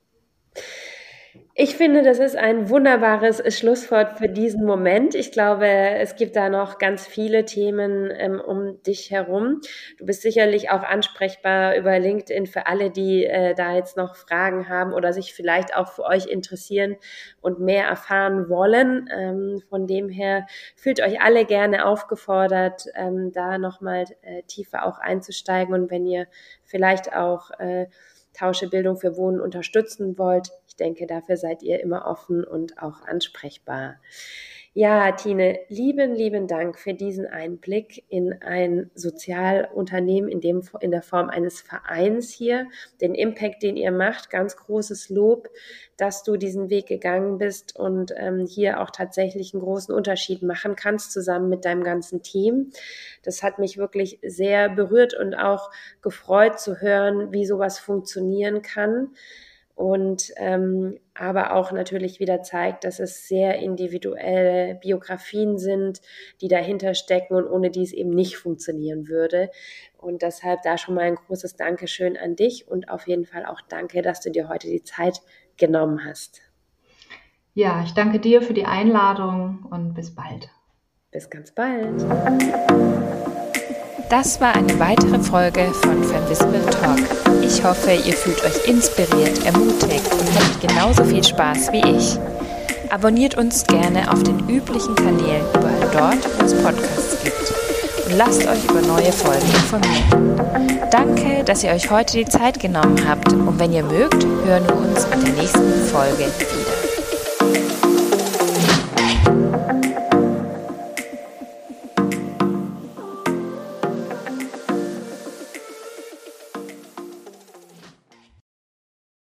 Ich 1.57 1.77
finde, 1.77 2.03
das 2.03 2.19
ist 2.19 2.35
ein 2.35 2.69
wunderbares 2.69 3.41
Schlusswort 3.57 4.17
für 4.17 4.27
diesen 4.27 4.65
Moment. 4.65 5.15
Ich 5.15 5.31
glaube, 5.31 5.65
es 5.65 6.17
gibt 6.17 6.35
da 6.35 6.49
noch 6.49 6.79
ganz 6.79 7.07
viele 7.07 7.45
Themen 7.45 8.11
ähm, 8.11 8.41
um 8.41 8.83
dich 8.83 9.09
herum. 9.09 9.61
Du 9.97 10.05
bist 10.05 10.21
sicherlich 10.21 10.69
auch 10.69 10.83
ansprechbar 10.83 11.77
über 11.77 11.97
LinkedIn 11.97 12.45
für 12.45 12.67
alle, 12.67 12.91
die 12.91 13.23
äh, 13.23 13.55
da 13.55 13.73
jetzt 13.73 13.95
noch 13.95 14.17
Fragen 14.17 14.67
haben 14.67 14.91
oder 14.91 15.13
sich 15.13 15.33
vielleicht 15.33 15.73
auch 15.77 15.93
für 15.93 16.03
euch 16.03 16.25
interessieren 16.25 16.97
und 17.39 17.61
mehr 17.61 17.87
erfahren 17.87 18.49
wollen. 18.49 19.07
Ähm, 19.17 19.61
von 19.69 19.87
dem 19.87 20.09
her 20.09 20.47
fühlt 20.75 20.99
euch 20.99 21.21
alle 21.21 21.45
gerne 21.45 21.85
aufgefordert, 21.85 22.83
ähm, 22.95 23.31
da 23.31 23.57
nochmal 23.57 24.03
äh, 24.23 24.43
tiefer 24.43 24.85
auch 24.85 24.99
einzusteigen. 24.99 25.73
Und 25.73 25.89
wenn 25.89 26.05
ihr 26.05 26.27
vielleicht 26.65 27.15
auch 27.15 27.51
äh, 27.59 27.85
Tauschebildung 28.35 28.97
für 28.97 29.15
Wohnen 29.15 29.39
unterstützen 29.39 30.17
wollt, 30.17 30.51
ich 30.75 30.77
denke, 30.77 31.07
dafür 31.07 31.37
seid 31.37 31.63
ihr 31.63 31.79
immer 31.79 32.05
offen 32.05 32.43
und 32.43 32.83
auch 32.83 33.01
ansprechbar. 33.07 33.95
Ja, 34.73 35.13
Tine, 35.13 35.57
lieben, 35.69 36.13
lieben 36.15 36.47
Dank 36.47 36.77
für 36.77 36.93
diesen 36.93 37.25
Einblick 37.25 38.03
in 38.09 38.33
ein 38.41 38.91
Sozialunternehmen 38.93 40.29
in, 40.29 40.41
dem, 40.41 40.63
in 40.81 40.91
der 40.91 41.01
Form 41.01 41.29
eines 41.29 41.61
Vereins 41.61 42.29
hier, 42.33 42.67
den 42.99 43.15
Impact, 43.15 43.63
den 43.63 43.77
ihr 43.77 43.93
macht. 43.93 44.29
Ganz 44.29 44.57
großes 44.57 45.07
Lob, 45.07 45.47
dass 45.95 46.23
du 46.23 46.35
diesen 46.35 46.69
Weg 46.69 46.87
gegangen 46.87 47.37
bist 47.37 47.77
und 47.77 48.13
ähm, 48.17 48.45
hier 48.45 48.81
auch 48.81 48.91
tatsächlich 48.91 49.53
einen 49.53 49.63
großen 49.63 49.95
Unterschied 49.95 50.41
machen 50.43 50.75
kannst, 50.75 51.13
zusammen 51.13 51.47
mit 51.47 51.63
deinem 51.63 51.85
ganzen 51.85 52.21
Team. 52.21 52.71
Das 53.23 53.43
hat 53.43 53.59
mich 53.59 53.77
wirklich 53.77 54.19
sehr 54.23 54.67
berührt 54.67 55.13
und 55.13 55.35
auch 55.35 55.71
gefreut 56.01 56.59
zu 56.59 56.81
hören, 56.81 57.31
wie 57.31 57.45
sowas 57.45 57.79
funktionieren 57.79 58.61
kann 58.61 59.11
und 59.75 60.31
ähm, 60.37 60.97
aber 61.13 61.53
auch 61.53 61.73
natürlich 61.73 62.21
wieder 62.21 62.41
zeigt, 62.41 62.85
dass 62.85 62.99
es 62.99 63.27
sehr 63.27 63.59
individuelle 63.59 64.75
Biografien 64.75 65.57
sind, 65.57 66.01
die 66.39 66.47
dahinter 66.47 66.93
stecken 66.93 67.35
und 67.35 67.47
ohne 67.47 67.69
die 67.69 67.83
es 67.83 67.91
eben 67.91 68.09
nicht 68.09 68.37
funktionieren 68.37 69.09
würde. 69.09 69.51
Und 69.97 70.21
deshalb 70.21 70.61
da 70.63 70.77
schon 70.77 70.95
mal 70.95 71.03
ein 71.03 71.15
großes 71.15 71.57
Dankeschön 71.57 72.15
an 72.15 72.37
dich 72.37 72.67
und 72.67 72.89
auf 72.89 73.05
jeden 73.07 73.25
Fall 73.25 73.45
auch 73.45 73.59
danke, 73.67 74.01
dass 74.01 74.21
du 74.21 74.31
dir 74.31 74.47
heute 74.47 74.67
die 74.67 74.83
Zeit 74.83 75.21
genommen 75.57 76.05
hast. 76.05 76.41
Ja, 77.53 77.83
ich 77.83 77.93
danke 77.93 78.19
dir 78.19 78.41
für 78.41 78.53
die 78.53 78.65
Einladung 78.65 79.65
und 79.69 79.93
bis 79.93 80.13
bald. 80.15 80.49
Bis 81.11 81.29
ganz 81.29 81.53
bald. 81.53 82.05
Das 84.09 84.39
war 84.39 84.53
eine 84.55 84.79
weitere 84.79 85.19
Folge 85.19 85.71
von 85.81 86.03
Femvisible 86.03 86.65
Talk. 86.67 86.99
Ich 87.41 87.63
hoffe, 87.63 87.91
ihr 87.91 88.13
fühlt 88.13 88.43
euch 88.43 88.67
inspiriert, 88.67 89.43
ermutigt 89.45 90.11
und 90.11 90.39
habt 90.39 90.61
genauso 90.61 91.03
viel 91.03 91.23
Spaß 91.23 91.71
wie 91.71 91.81
ich. 91.81 92.19
Abonniert 92.91 93.35
uns 93.35 93.65
gerne 93.65 94.11
auf 94.11 94.21
den 94.23 94.47
üblichen 94.47 94.95
Kanälen, 94.95 95.43
überall 95.53 95.89
dort, 95.91 96.39
wo 96.39 96.45
es 96.45 96.53
Podcasts 96.53 97.23
gibt. 97.23 97.53
Und 98.05 98.17
lasst 98.17 98.47
euch 98.47 98.63
über 98.69 98.81
neue 98.81 99.11
Folgen 99.11 99.47
informieren. 99.47 100.35
Danke, 100.91 101.43
dass 101.43 101.63
ihr 101.63 101.71
euch 101.71 101.89
heute 101.89 102.17
die 102.17 102.25
Zeit 102.25 102.59
genommen 102.59 103.07
habt. 103.07 103.33
Und 103.33 103.59
wenn 103.59 103.73
ihr 103.73 103.83
mögt, 103.83 104.23
hören 104.45 104.65
wir 104.67 104.75
uns 104.75 105.05
in 105.05 105.25
der 105.25 105.33
nächsten 105.33 105.83
Folge 105.91 106.25
wieder. 106.37 106.75